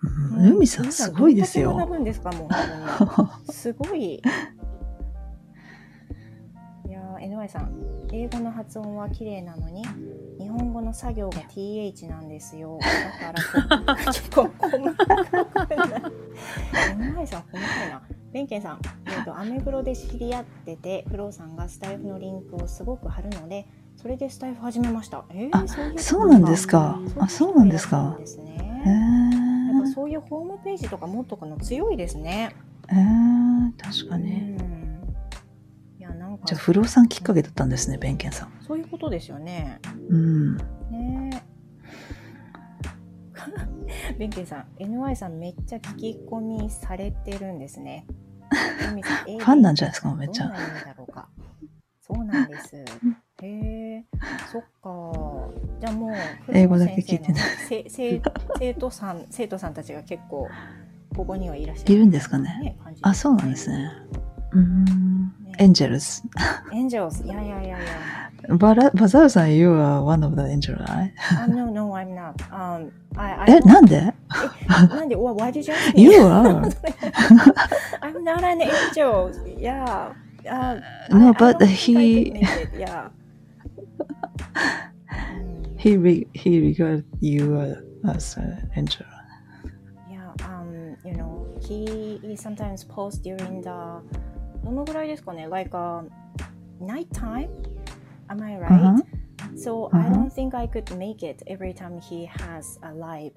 [0.04, 1.96] うんルミさんすごいですどんだけ学よ。
[1.98, 2.48] ぶんですか、も
[3.48, 3.52] う。
[3.52, 4.22] すごい。
[6.88, 7.72] いやー、NY さん、
[8.12, 9.84] 英語の発音は綺麗なのに、
[10.40, 12.78] 日本語の作業が TH なんですよ。
[12.80, 16.02] だからこ、結構細かくない。
[16.96, 18.04] NY さん、細かいな。
[18.32, 23.66] ベンケンさん、えーと、アメブロで知り合ってて、フローさんがスタイフのリンクをすごく貼るので、
[23.98, 25.26] それでスタイフ始めました。
[25.32, 25.66] えー、あ
[25.98, 27.02] そうなんですか。
[27.18, 28.16] あ、そうなんですか。
[28.20, 28.84] ですへね。
[28.86, 28.90] え
[29.74, 32.56] やっぱそういうホームページとか持っとくの強いですね。
[32.90, 34.32] えー、確かに。
[34.32, 35.16] うん。
[35.98, 38.52] いや、なんか、じゃあ、不動産きっかけだったんですね、ベンケンさん。
[38.62, 39.80] そういうことですよね。
[40.10, 40.58] うん。
[40.92, 41.42] ねえ。
[44.20, 48.06] ベンケンさん、NY さんめっちゃ聞き込みされてるんですね。
[48.48, 50.54] フファンなんじゃないですかめっちゃ。
[52.00, 52.86] そうなんです。
[53.44, 54.04] へえ、
[54.52, 55.12] そっか。
[55.80, 56.12] じゃあもう、
[56.52, 57.44] 英語だけ聞いてない。
[57.88, 60.48] 生徒さん、 生徒さんたちが結構、
[61.16, 62.76] ここにはいらっしゃる、いるんですかね。
[63.04, 63.92] あ、そうなんですね。
[64.54, 65.32] うん。
[65.60, 66.24] エンジェルス。
[66.74, 67.24] エンジェルス。
[67.24, 68.56] いやいやいやいや。
[68.56, 74.14] バ,ラバザルさん、You are one of the angels, right?、Uh, no, no, I'm not.、Um, I, I え、なんで？
[74.90, 76.72] なんで ?Why did you ask me?You are.I'm
[78.24, 80.14] not an angel.Yeah.No,、
[80.50, 82.32] uh, but he.
[82.78, 83.10] Yeah.
[84.38, 87.56] うん He, re, he regard you
[88.06, 89.06] as an angel.
[90.10, 93.70] Yeah, um, you know, he, sometimes posts during the
[94.64, 96.04] どのぐらいですかね Like a
[96.82, 97.48] night time?
[98.28, 98.70] Am I right?
[98.70, 99.04] Uh-huh.
[99.56, 100.14] So I Uh-huh.
[100.14, 103.34] don't think I could make it every time he has a live.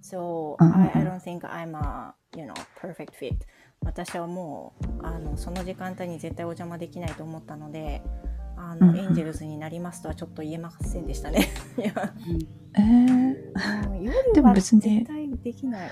[0.00, 0.90] So Uh-huh.
[0.94, 3.46] I, I don't think I'm a, you know, perfect fit.
[3.84, 8.02] 私はもうあのその時間帯に絶対お邪魔できないと思ったので、
[8.56, 8.98] あの、Uh-huh.
[9.04, 11.48] エンジェルスになりますとはちょっと言えませんでしたね。
[11.78, 11.92] いや、
[12.76, 14.80] えー、でもは別に。
[14.80, 15.90] 絶対できない。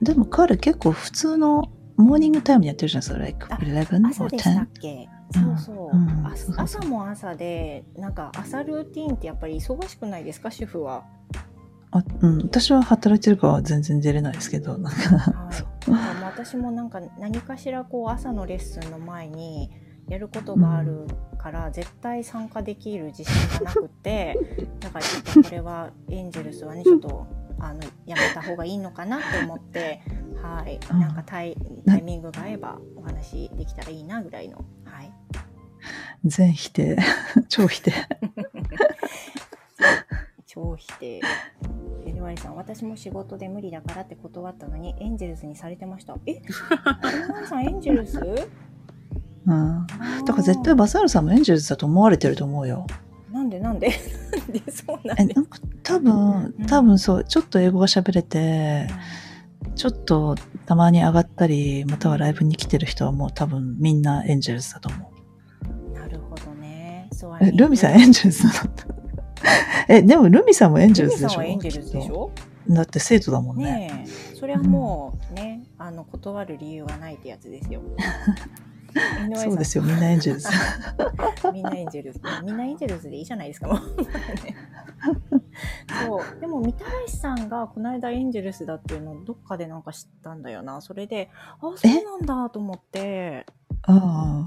[0.00, 0.04] うん。
[0.04, 3.54] でも彼結構普通のモーニングタイムにやってるじゃないですか。
[3.54, 4.80] Like あ11朝でしたっ 10?
[4.80, 5.08] け？
[5.36, 6.26] うんそうそう,、うん。
[6.26, 6.64] うそうそう。
[6.64, 10.50] 朝も朝でなんか朝ルーティンってやっぱり忙しくないですか？
[10.50, 11.04] 主婦は、
[11.92, 15.50] あうん、私は働いてるから全然出れないですけど、なんか、は
[15.86, 19.70] い、なんかもう私もなんか何かしらこう朝のレッスンの前に
[20.08, 21.06] やることがある
[21.40, 24.36] から絶対参加できる自信がなくて
[24.80, 27.26] だからちょっとこれはエンジェルスはねちょっと
[27.58, 30.00] あのやめた方がいいのかなと思って
[30.42, 30.80] はい。
[30.90, 31.00] うん。
[31.00, 34.64] なんかタイタイミングが合えばお話できたらいいなぐらいの。
[34.84, 35.12] はい。
[36.24, 36.96] 全否定、
[37.48, 37.92] 超否定。
[40.46, 41.20] 超否定。
[42.06, 46.16] エルワリさん、私も仕事で無理だからって断ったのに、エンジェルスにされてました。
[46.26, 46.32] え？
[46.32, 48.18] エルワリさん、エンジェルス？
[49.46, 49.86] うん。
[50.26, 52.86] だから絶対バサールさんもエンジェルスだと思われてると思うよ。
[53.32, 53.88] なんでなんで？
[54.36, 58.88] なんでそうなんえ、でなんか多分、多分そう、ちょっと英語が喋れて、
[59.76, 60.34] ちょっと
[60.66, 65.10] たまに上がったり、またはライブに来てる人はもう多分みんなエンジェルスだと思
[65.90, 65.92] う。
[65.94, 67.08] なるほどね。
[67.12, 68.70] そうえ、ルミさんエンジェルスなの
[69.88, 71.40] え、でもルミさんもエンジェルスでしょ？
[71.42, 72.30] ルミさんはエンジェルスでしょ？
[72.68, 73.64] だって生徒だもんね。
[73.64, 74.36] ねえ。
[74.36, 77.80] それはもうね、あの、断る理由がないってやつですよ。
[79.36, 80.48] そうですよ、みんなエンジェルス。
[81.52, 82.20] みんなエンジェルス。
[82.44, 83.80] みんなエンジェルスでいいじゃないですか。
[86.06, 86.40] そう。
[86.40, 90.80] でも、みたらしさんがこの間エンジェルスだっていうのをどっかでなんか知ったんだよな。
[90.80, 91.30] それで、
[91.60, 93.46] あ、そうなんだと思って、
[93.82, 94.44] あ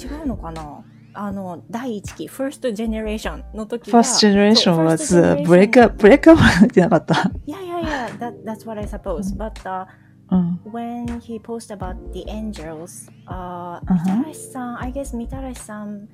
[0.00, 0.84] 違うのかな？
[1.12, 4.00] あの、第一期、First Generation の時は。
[4.00, 7.30] First generation was uh, break up, break up ってなかった？
[7.46, 9.36] いやいやいや、that, that's what I suppose.
[9.36, 9.88] But、uh, うん。
[10.70, 14.18] When he posted about the angels, uh, Uh-huh.
[14.18, 16.08] みたらしさん、I guess みたらしさん、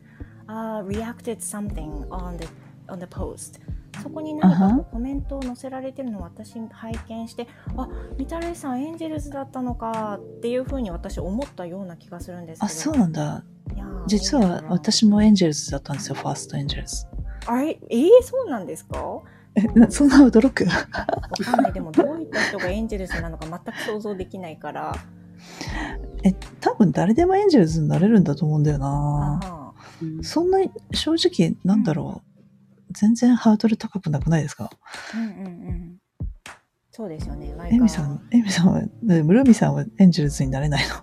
[0.48, 2.46] uh, reacted something on the,
[2.88, 3.60] on the post.
[4.02, 4.80] そこに何かこ Uh-huh.
[4.80, 7.46] うコメントを載せられてるのを私拝見して、
[7.76, 7.88] あ、
[8.18, 12.66] みたらしさんエンジェルスだったのかっていうふうに私思ったような気がするんですけど。
[12.66, 13.44] あ、そうなんだ。
[14.06, 17.08] 実は私もエンジェルスだったんですよ、ファーストエンジェルス。
[17.46, 17.78] あれ？
[17.90, 18.98] えー、そうなんですか？
[19.88, 20.66] そんな驚く？
[20.66, 21.72] かんない。
[21.72, 24.94] でもどういった人がエンジェルスなのか全く想像できないから。
[26.24, 29.40] え、多分誰でもエンジェルスになれるんだと思うんだよな。
[29.42, 30.58] あうんそんな、
[30.92, 32.92] 正直、なんだろう。
[32.92, 34.70] 全然ハードル高くなくないですか？
[35.14, 35.96] ーうんうんうん。
[36.90, 37.54] そうですよね。
[37.70, 40.94] エミさん、エミさんは、でもルミさんはエンジェルスになれないの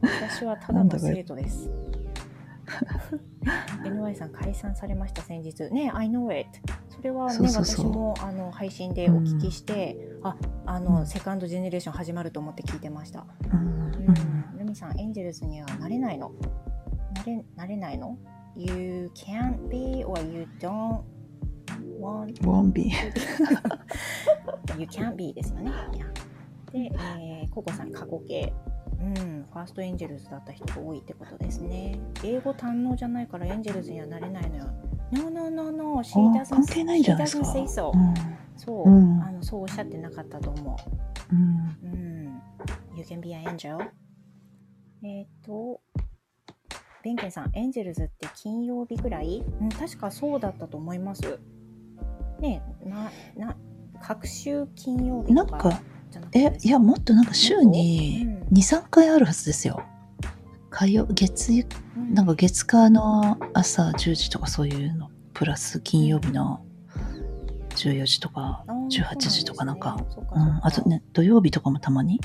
[0.00, 1.70] 私はただの生徒です。
[3.84, 5.70] NY さん解散されました先日。
[5.70, 6.48] ね I know it。
[6.88, 13.26] それはね、そうそうそう私もあの配信でお聞きして、あ、あの、セカンドジェネレーション始まると思って聞いてました。
[13.52, 14.58] うんうん。
[14.58, 16.32] ルミさん、エンジェルスにはなれないの？
[17.14, 18.18] なれ、なれないの
[18.56, 21.02] ?You can't be or you don't
[22.00, 24.78] want ウォンビー。
[24.78, 25.72] You can't be ですよね。
[26.72, 28.52] で、えー、ココさん、過去形。
[29.00, 29.14] うん、
[29.52, 31.98] ファーストエンジェルスだった人が多いってことですね。
[32.24, 34.66] 英語堪能じゃないからエンジェルスにはなれないのよ。
[35.12, 36.02] No, no, no, no.
[36.02, 37.92] She あ doesn't, 関係ないんじゃないですか she doesn't say so.
[37.92, 38.14] うん
[38.56, 40.76] そう、うんあの、そうおっしゃってなかったと思
[41.32, 41.94] うんう。
[41.94, 42.42] うん。
[42.96, 43.78] You can be an angel.
[45.04, 45.80] えっ、と、
[47.04, 49.44] ベンケンさん、エンジェルズって金曜日ぐらい？
[49.60, 51.38] うん、確かそうだったと思います。
[52.40, 53.56] ねえ、な、な、
[54.02, 59.82] 各週金曜日とかなんか、じゃなくてえ、いや、もっとなんか週にうん2、3回あるはずですよ。
[60.70, 66.60] 火曜、月、うんなんか月火の朝10時とかそういうの、プラス金曜日の
[67.70, 72.20] 14時とかあー18時とかなんか、そうなんですねうん、あとね、土曜日とかもたまに？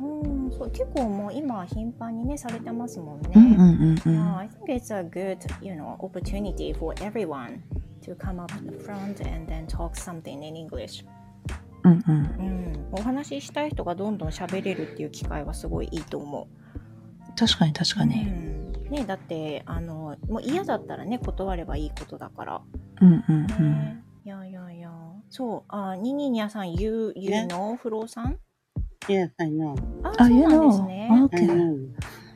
[0.00, 3.30] うん、そう結構もう今頻繁にねされてますもんね。
[3.34, 4.18] うんうんうんうん。
[4.18, 7.60] Yeah, I think it's a good, you know, opportunity for everyone
[8.02, 11.04] to come up in the front and then talk something in English.
[11.84, 12.16] うんうん。
[12.16, 16.48] うん、お話ししたい人がどんどん喋れるっていう機会はすごいいいと思
[17.36, 17.98] 確かに確う。
[17.98, 18.22] かに。
[18.22, 22.60] うん、ねだってあのもう嫌だったらね断ればいいことだから。
[23.00, 23.72] うんうんうん。
[23.72, 24.90] ね、いやいやいや。
[25.30, 28.38] そう、あ、ニニニャさん、you, you ね know フローさん
[29.08, 29.74] ？Yes, I know.
[30.04, 31.08] あ、あ、そうなんです.ね。
[31.10, 31.88] Okay.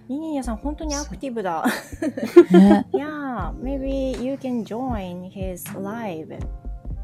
[0.08, 1.64] ニニニャさん、本当にアクティブだ。
[2.50, 2.86] ね。
[2.92, 6.38] yeah, maybe you can join his live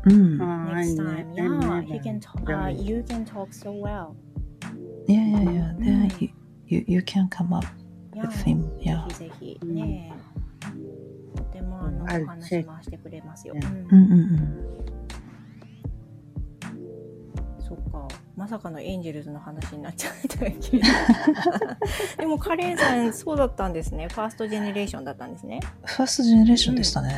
[0.06, 0.40] うん。
[0.42, 1.72] Oh, I next ne- time.
[1.72, 4.12] I Yeah, he can, t- uh, you can talk so well.
[5.06, 6.30] いやいやいや、うん then you,
[6.66, 7.66] you, you can come up
[8.14, 8.62] Yeah, with him.
[8.78, 9.06] ぜ Yeah.
[9.08, 10.12] ひぜひ、うんね
[11.34, 11.36] え。
[11.36, 13.54] とてもあの、話.回してくれますよ。
[13.54, 13.68] Yeah.
[13.68, 14.64] うんうんうんうん。
[17.60, 18.08] そっか。
[18.36, 20.58] まさかのエンジェルズの話になっちゃったけど。
[22.18, 24.08] でもカレンさん、そうだったんですね。
[24.08, 25.60] ファーストジェネレーションだったんですね。
[25.84, 27.10] ファーストジェネレーションでしたね。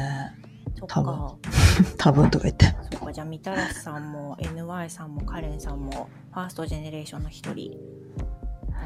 [0.79, 1.37] そっ多か。
[1.99, 2.67] 多分とか言って。
[2.93, 3.13] そっか。
[3.13, 7.77] じゃあ、みたらしさんも NY さんもカレンさんもファーストジェネレーションの一人だ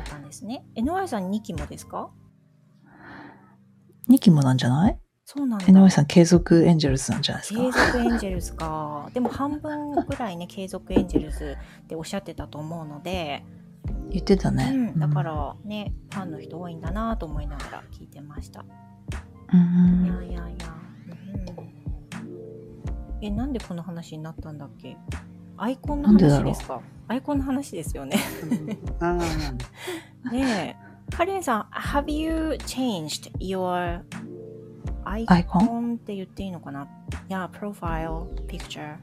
[0.01, 0.65] ったんですね。
[0.75, 2.11] NY さん2期もですか
[4.09, 4.99] ？2期もなんじゃない？
[5.25, 5.67] そうなんだ。
[5.67, 7.87] 井上さん継続エンジェルスなんじゃないです継か。
[7.93, 9.09] 続エンジェルスか。
[9.15, 13.45] でも半分ぐらいね、継続エンジェルスっておっしゃってたと思うので、
[14.11, 14.73] 言ってたね。
[14.75, 18.65] うん、だからね、ファンの人多いんだなと思いながら聞いてました。
[19.53, 19.61] うん。
[19.61, 20.75] うんいやいやいや。
[23.21, 24.97] うん、え、なんでこの話になったんだっけ？
[25.57, 26.81] アイコンの話ですか？
[27.09, 28.17] アイコンの話ですよね。
[29.01, 29.19] Ah,
[30.33, 30.91] ねえ。
[31.15, 34.01] カレンさん、Have you changed your
[35.05, 35.95] アイコン？
[35.95, 36.87] って言っていいのかな
[37.29, 38.97] ?Yeah, profile, picture.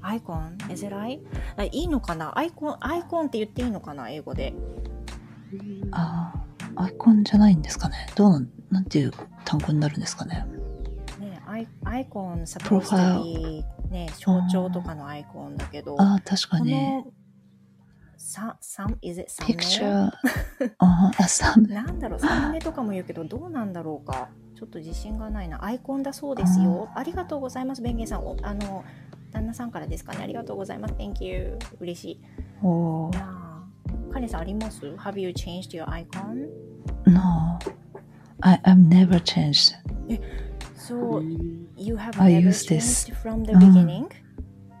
[0.00, 1.20] アイコン Is it I?
[1.56, 2.36] あいいのかな？
[2.38, 4.08] アイコン、アイコンって言っていいのかな？
[4.10, 4.54] 英語で。
[5.90, 6.32] あ
[6.76, 8.06] あ、アイコンじゃないんですかね？
[8.14, 9.12] どうなん、なんていう
[9.44, 10.46] 単語になるんですかね？
[11.60, 16.72] ねアイアイコン、サプロファイね、象徴とかのアイコンだけど、ああ、確かこに。
[16.72, 17.06] の、
[18.16, 20.10] さ、サム、is it サムネ picture。
[20.78, 21.68] ああ、サム。
[21.68, 24.28] なんだろう、サムネとかも言うけど、どうなんだろうか。
[24.54, 25.64] ちょっと自信がないな。
[25.64, 26.88] アイコンだそうですよ。
[26.94, 28.26] ありがとうございます、ベンゲンさん。
[28.26, 28.84] おあの、
[29.30, 30.22] 旦那さんからですかね。
[30.22, 30.94] ありがとうございます。
[30.94, 31.58] Thank you.
[31.80, 32.12] 嬉しい。
[32.12, 32.18] い
[32.62, 33.10] お
[34.12, 36.48] カレンさんあります ?Have you changed your icon?
[37.06, 37.58] No.
[38.40, 39.74] I, I've never changed.
[40.88, 41.20] So,
[41.76, 43.12] you have I use this.
[43.22, 44.06] from the うん beginning?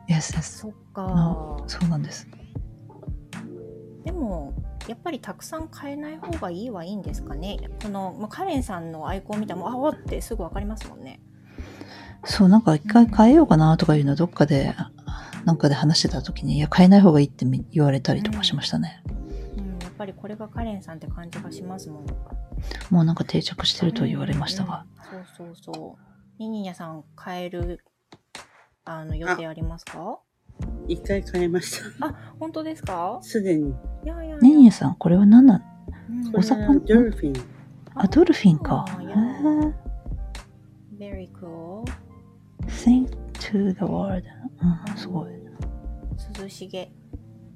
[0.08, 0.42] Yes, yes.
[0.42, 1.64] そっかの。
[1.66, 2.26] そうなんです。
[4.04, 4.54] でも、
[4.88, 7.58] やっぱりたくさん変えない方がいいはいいんですかね？
[7.82, 11.20] この、まあ、カレンさんのアイコン見たら、もうあおってすぐわかりますもんね。
[12.24, 14.74] そう、なんか一回変えようかなとかいうのどっかで、
[15.44, 19.02] なんかで話してた時に、いや、変えない方がいいってみ言われたりとかしましたね。
[19.10, 19.17] うん、
[19.98, 22.06] ぱりこれがカレンさんって感じがしますもん。
[22.90, 24.86] もうなんか定着してると言われましたが。
[25.12, 26.02] うんうんそうそうそう。
[26.38, 27.84] ニニニャさん変える
[28.84, 30.20] あの予定ありますか？
[30.86, 32.06] 一回変えました。
[32.06, 33.18] あ、本当ですか？
[33.22, 33.70] すでに。
[33.70, 33.74] い
[34.04, 34.38] やいやいや。
[34.38, 35.62] ねニエさん、これは何なん
[36.34, 37.44] お魚はドルフィン。
[37.94, 38.84] あ、ドルフィンか。
[38.88, 39.72] あへーー
[40.98, 41.84] Very cool.
[42.66, 44.22] Think to the world.
[44.90, 45.32] うん、すごい。
[46.40, 46.92] 涼しげ。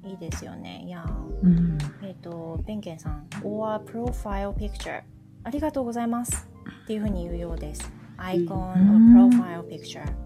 [0.05, 0.83] いいですよね。
[0.85, 1.05] いや。
[1.43, 1.77] うん。
[2.01, 3.27] えっ、と、ベンケンさん。
[3.43, 5.01] or profile picture。
[5.43, 6.49] ありがとうございます。
[6.83, 7.91] っていうふうに言うようです。
[8.17, 10.23] アイコン or うん profile picture。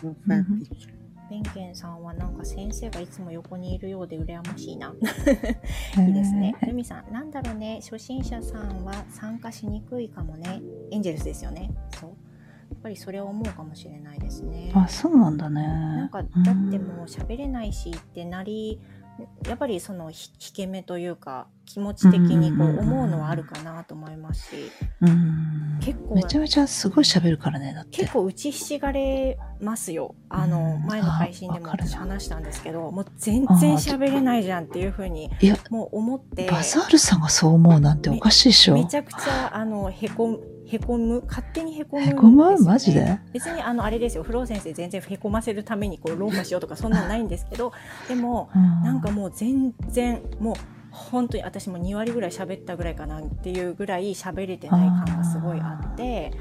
[0.00, 0.96] プロファイルピクチャー。
[1.28, 4.94] ベンケンさんはなんか先生がいつも横にいるようで羨ましいな。
[5.98, 6.54] いいいですね。
[6.64, 10.60] ルミさん、なんだろうね、初心者さんは参加しにくいかもね。
[10.92, 11.72] エンジェルスですよね。
[11.98, 12.10] そう。
[12.10, 12.16] や
[12.76, 14.70] っぱりそれを思うかもしれないですね。
[14.74, 15.62] あ、そうなんだね。
[15.62, 16.32] なんか、だっ
[16.70, 18.80] てもう喋れないしってなり、
[19.46, 25.08] やっぱりそのひ引け目というか、気持ち的にこう思うのはあるかなと思いますし、うん。
[25.08, 25.78] うん。
[25.80, 28.12] 結構めちゃめちゃすごい喋るからね、だって結。
[28.12, 30.14] 構打ちひしがれますよ。
[30.28, 36.48] あの、うん前の配信でも私話したんですけど、もう全然喋れないじゃんっていうふうに、いや、もう思って。
[36.50, 38.74] バザールさんがそう思うなんておかしいでしょ。
[38.74, 42.64] めちゃくちゃあのへこむへこむ勝手にへこむんですよ、ね、へこむ？
[42.64, 43.18] マジで？
[43.32, 44.22] 別にあのあれですよ。
[44.22, 47.72] フロー先生全然へこませるためにこう論破しようとかそんなのないんですけど
[48.08, 48.82] でもうん。
[48.82, 50.56] なんかもう全然もう
[50.90, 56.32] 本当に私も2割ぐらい喋ったぐらいかなっていうぐらい喋れてない感がすごいあって。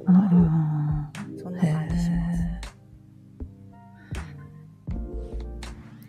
[0.00, 2.42] う終わるんそんな感じします。
[2.42, 2.60] へ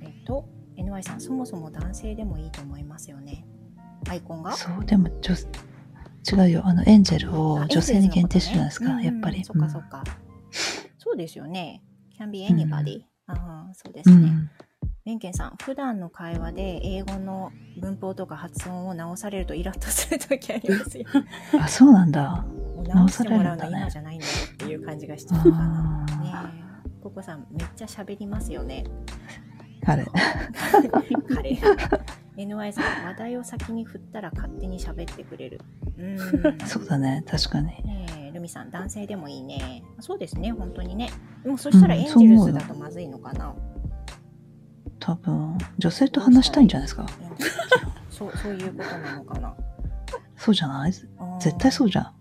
[0.01, 0.45] えっと
[0.78, 3.45] NY さんそもそも男性でもいいと思いますよね。
[4.09, 4.51] アイコンが？
[4.51, 5.34] ーそう、でも女、
[6.32, 6.61] 違うよ。
[6.65, 9.43] あの、エンジェルあを女性に限定してるじゃないですか、うんうんやっぱり。
[9.43, 10.03] そっかそっか。
[10.97, 11.84] そうですよね。
[12.17, 14.15] can be うん anybody、ああそうですね。
[14.15, 14.49] うん。
[15.05, 21.05] ベンケンさん、普段の会話で英語の文法とか発音を直されるとイラッとするときありますよ。
[21.61, 22.43] あ、そうなんだ。
[22.88, 26.05] 直してもらうの直されるんだね今じゃないんだよっていう感じがしちゃうかな。
[26.09, 26.32] あね
[26.88, 27.03] え。
[27.03, 28.84] ココさん、めっちゃ喋りますよね。
[29.86, 30.05] 彼。
[31.36, 31.57] 彼。
[32.38, 35.61] NY さん、話題を先に振ったら勝手に喋ってくれる。
[35.97, 36.67] うーん。
[36.67, 37.67] そうだね、確かに。
[37.67, 39.83] ねえ、ルミさん、男性でもいいね。
[39.99, 41.09] そうですね、本当にね。
[41.43, 43.55] でもそしたらうんエンジェルスだとまずいのかな。
[44.99, 47.05] 多分、女性と話したいんじゃないですか？
[48.09, 49.53] そうそういうことなのかな
[50.38, 50.91] そうじゃない？
[50.91, 51.07] 絶
[51.39, 52.13] 絶対そうじゃん。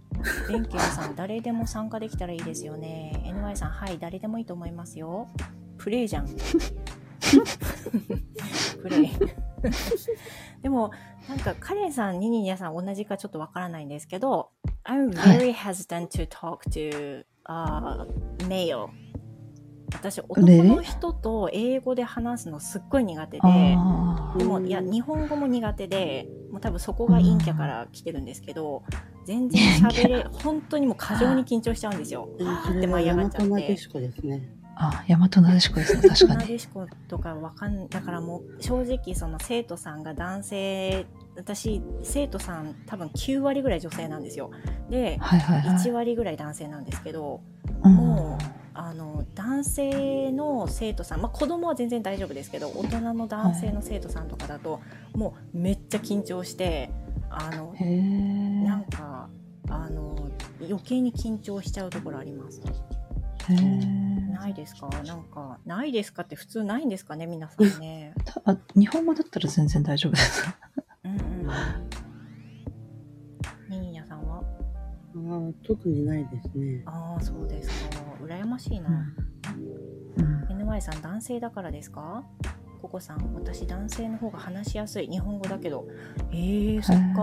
[0.49, 3.21] ベンケンさん、誰でも参加できたらいいですよね。
[3.27, 5.29] NY さん、はい、誰でもいいと思いますよ。
[5.79, 6.27] プレイじゃん。
[8.83, 9.11] プレイ。
[10.63, 10.91] でも、
[11.29, 14.51] なんか、カレンさん、ニニニャさん、同じかちょっとわからないんですけど、
[14.85, 18.07] I'm はい very hesitant to talk to、uh,
[18.49, 18.89] male.
[19.95, 23.43] 私、男の人と英語で話すのすっごい苦手で。
[24.39, 28.83] でもいや日本語も苦手でもう多分そこが陰キャから来てるんですけど
[29.25, 32.29] 全然喋れ本当にもう過剰に緊張しちゃうんですよ。
[32.77, 33.77] って舞い上が大っちゃって。
[34.77, 36.09] あ、大和なでしこですね。
[36.09, 36.41] 確かに。
[36.41, 41.07] なでしことかわかんだからもう正直その生徒さんが男性
[41.37, 44.51] 私生徒さん多分9割ぐらい女性なんですよ。
[44.91, 45.77] ではいはいはい。
[45.77, 47.41] 1割ぐらい男性なんですけど
[47.83, 48.45] うんもう
[48.77, 54.81] あの男性の生徒さん、まあ、子供は全然大丈夫ですけど大人の男性の生徒さんとかだと、
[55.15, 56.91] もうめっちゃ緊張して
[57.31, 57.73] あの。
[58.65, 59.29] なんか
[59.69, 60.29] あの
[60.61, 62.61] 余計に緊張しちゃうところあります。
[63.49, 63.59] へえ。
[64.33, 64.89] ないですか？
[65.05, 67.27] なんかないですかって普通ないんですかね？
[67.27, 68.15] 皆さんね。
[68.25, 70.45] たあ日本語だったら全然大丈夫です。
[71.05, 71.49] うんうん。
[73.71, 74.39] ニニニャさんは？
[74.39, 74.43] あ
[75.17, 76.83] あ、特にないですね。
[76.87, 78.91] ああそうですか羨ましいな。
[80.19, 80.45] うん。
[80.63, 82.25] NY さん男性だからですか？
[82.83, 85.89] ココさん私男性の方が話しやすい日本語だけど
[86.33, 87.23] えー、そっか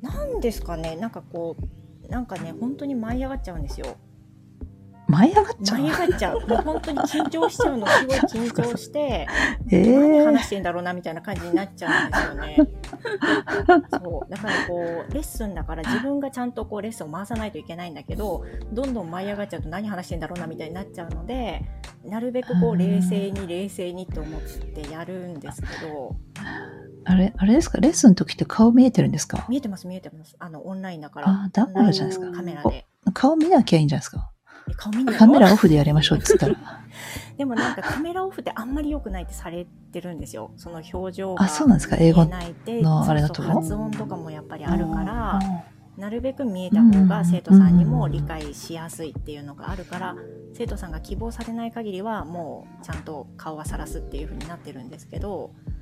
[0.00, 0.96] なんなんですかね？
[0.96, 3.98] なんかこうなんかね本当に舞い上がっちゃうんですよ
[5.08, 5.78] 舞い上がっちゃう。
[5.78, 5.90] 舞い。
[5.92, 6.40] 上がっちゃう。
[6.48, 9.26] もう本当に緊張しちゃうのすごい緊張して
[9.70, 12.56] え何え話してんだろうなみたいな感じになっちゃうんですよね。
[14.02, 14.30] そう。
[14.30, 21.62] だからこうレッスンだから自分がちゃんとこうレッスンを回さないといけないんだけどどんどん舞い上がっちゃうと何話してんだろうなみたいになっちゃうので
[22.04, 26.16] なるべくこう冷静に冷静にと思ってやるんですけど。
[27.08, 27.78] あれ、あれですか？
[27.78, 29.46] レッスンの時って顔見えてるんですか？
[29.48, 30.34] 見えてます見えてます。
[30.40, 31.28] あのオンラインだから。
[31.28, 32.36] あだからじゃないですか。
[32.36, 32.84] カメラで。
[33.14, 34.30] 顔見なきゃいいんじゃないですか？
[34.74, 34.90] カ
[35.26, 36.56] メラオフでやりましょうっつったら。
[37.38, 40.50] でもなんかカメラオフってあんまり良くないってされてるんですよ。
[40.56, 41.96] その表情があ、そうなんですか？
[41.98, 43.42] 英語のあれだと？
[43.42, 45.40] 発音とかもやっぱりあるからあ
[45.98, 50.14] なるべく見えた方が生徒さんにも理解しやすいっていうのがあるから
[50.54, 55.75] 生徒さんが希望されない限りはもうちゃんと顔はさらすっていう風になってるんですけどー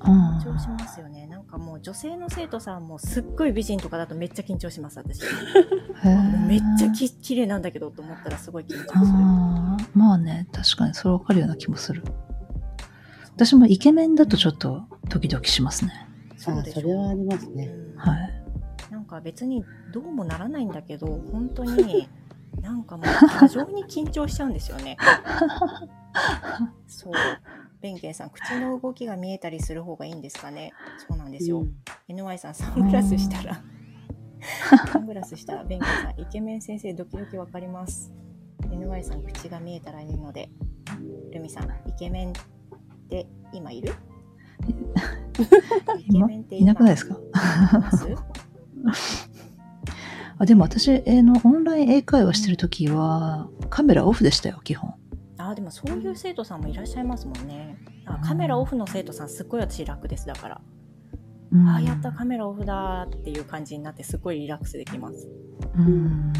[0.00, 9.64] 緊張しますよねなんかもう女性の生徒さんもすっごい美人とかだとめっちゃ緊張します私へもうめっちゃーき綺麗なんだけどと思ったらすごい緊張する
[9.94, 12.02] まあね、確かにそれわかるような気もする。
[13.34, 16.08] 私もイケメンだとちょっとドキドキしますね。
[16.36, 17.66] そうでしょそれはありますね。
[17.66, 18.44] うんはい。
[18.90, 22.08] なんか別にどうもならないんだけど本当に
[22.60, 24.96] なんかもう過剰に緊張しちゃうんですよね。
[26.86, 27.12] そう。
[27.84, 30.72] ベンケンさん、口の動きが見えたりする方がいいんですかね？
[31.06, 31.60] そうなんですよ。
[31.60, 31.74] うん
[32.08, 33.62] NY さん、サングラスしたら、
[34.92, 38.10] サングラスしたら、ベンケンさん、イケメン先生、ドキドキわかります。
[38.62, 40.48] NY さん、口が見えたらいいので、
[41.32, 42.32] ルミさん、イケメンっ
[43.10, 43.92] て今いる？
[45.98, 47.18] イケ今メンっていなくないですか？
[50.38, 54.94] あでも私、えーの、オンライン英会話してる時は、カメラオフでしたよ、基本。
[55.50, 57.78] あでもそういう生徒さんもいらっしゃいますもんね。
[58.06, 60.60] あカメラオフの生徒さんすっごい私楽ですだから、
[61.52, 65.28] うんあやったカメラオフだっていう感じになってすごいリラックスできます。
[65.76, 66.32] うん。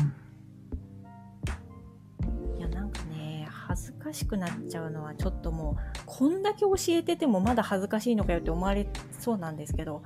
[2.58, 8.88] いやなんかね恥ずかしくなっちゃうのはちょっともうこんだけ教えててもまだ恥ずかしいのかよって思われ
[9.18, 10.02] そうなんですけど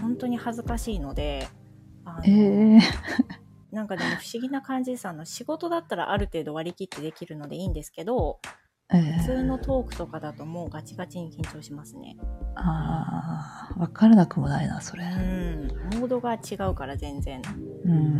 [0.00, 1.48] 本当に恥ずかしいので
[2.04, 2.80] あの、えー、
[3.72, 8.40] なんかでも不思議な感じですあの仕事だったらある程度割り切ってできるのでいいんですけど
[8.92, 12.16] え普通ー、のトークとかだともうガチガチに緊張しますね。
[12.56, 15.04] ああ、わからなくもないな、それ。
[15.04, 15.68] うん、
[16.00, 17.40] モードが違うから全然。
[17.84, 18.16] うん。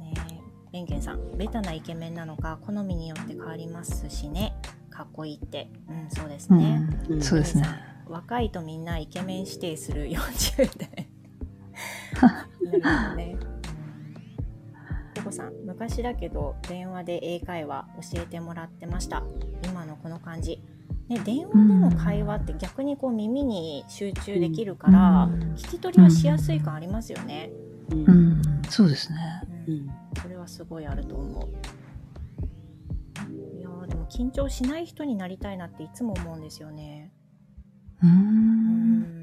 [0.00, 0.40] ねえ、
[0.72, 4.54] ベンケンさん、ベタなイケメンなのか好みによって変わりますしね。
[4.90, 5.68] かっこいいって。
[5.88, 6.78] うん、そうですうね。
[6.78, 7.64] ん、うんそうですね。
[8.06, 11.11] 若いとみんなイケメン指定する40代。
[12.78, 13.36] なるほどね。
[13.40, 13.52] うん
[15.22, 19.22] ココさん、昔だけど電話で英会話教えてもらってました。
[19.64, 20.60] 今のこの感じ。
[21.08, 27.50] ね、電話での会話って逆にこう耳に集中できるから、うん聞き取りはしやすい感ありますよね。
[27.90, 29.18] うんうん、そうですね。
[29.68, 29.90] うんうん
[30.20, 31.48] それはすごいあると思う。
[33.58, 37.12] いやーでも緊張しない人になりたいなっていつも思うんですよね。
[38.02, 39.21] うん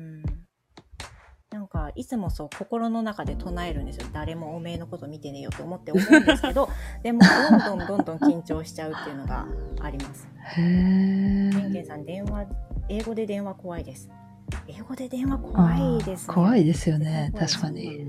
[1.70, 6.70] かいつもそう心の中で唱えるんですよ誰もおめえのこと見てねえよと思って思うんですけど
[7.04, 9.46] でもどんどんどんどん緊張しちゃうっていうのが
[9.82, 10.28] あります。
[10.58, 11.86] へえ。
[11.86, 12.46] さん電話
[12.88, 14.10] 英語で電話怖いです。
[14.68, 16.34] 英語で電話怖いですね。
[16.34, 17.32] 怖いですよね。
[17.38, 18.06] 確かに。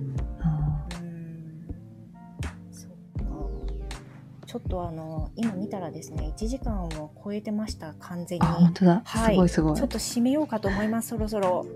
[4.46, 8.44] ちょっとあの今見たらですね1時間を超えてました完全に。
[8.44, 9.02] あ、本当だ。
[9.04, 9.88] はいすごいすごいちょっ。
[9.88, 11.66] と締めようかと思いますそろそろ。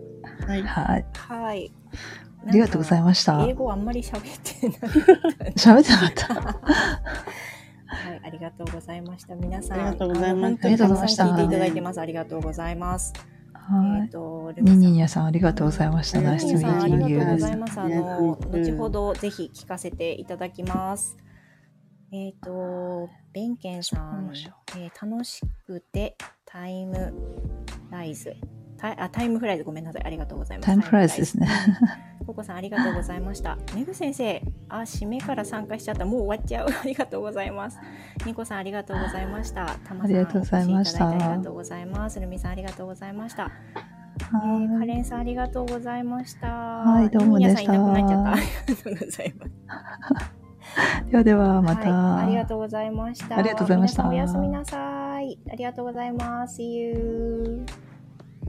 [0.47, 0.63] はい。
[0.63, 1.07] はい。
[1.15, 1.73] はい。
[2.47, 3.45] ありがとうございまました。
[3.47, 4.93] 英語あんまり喋ってな
[5.49, 5.53] い。
[5.53, 6.35] 喋ってなかった。
[7.87, 9.35] はい、ありがとうございました。
[9.35, 12.01] 皆さん、ありがとうございますあの本当にありがとうございました聞いていただいてます。
[12.01, 13.13] ありがとうございます。
[13.53, 14.63] はえっ、と、い。
[14.63, 16.19] ニーニーニさんありがとうございました。
[16.19, 17.39] うんナイスミさん、あーティングりがとうご。
[17.39, 17.81] ざいます。
[17.81, 21.17] あの、後ほどぜひ聞かせていただきます。
[22.13, 24.31] えっ、と、ベンケンさん、
[24.77, 27.15] えー楽しくてタイム
[27.91, 28.37] ライズ。
[28.77, 30.03] タイあタイムフライズごめんなさい。
[30.05, 30.67] ありがとうございます。
[30.67, 31.49] タイムフライズですね。
[32.27, 33.59] ココさんありがとうございました。
[33.75, 36.05] めぐ先生、あ、締めから参加しちゃった。
[36.05, 36.69] もう終わっちゃう。
[36.83, 37.79] ありがとうございます。
[38.27, 39.67] ニコさんありがとうございました。
[39.85, 42.21] たまさんありがとうございましたありがとうございます。
[42.21, 43.51] ルミさんありがとうございました。
[44.17, 46.49] えー、カはレンさんありがとうございました。
[46.49, 48.33] はいどうもでしたいなくなっちゃった。
[48.33, 48.43] あり
[48.75, 49.51] がとうございます。
[51.09, 51.11] い。
[51.11, 51.91] ではではまた。
[51.91, 53.39] はい、ありがとうございました。
[53.39, 55.39] ありがとうございましたおやすみなさい。
[55.51, 56.61] ありがとうございます。
[56.61, 57.67] See you.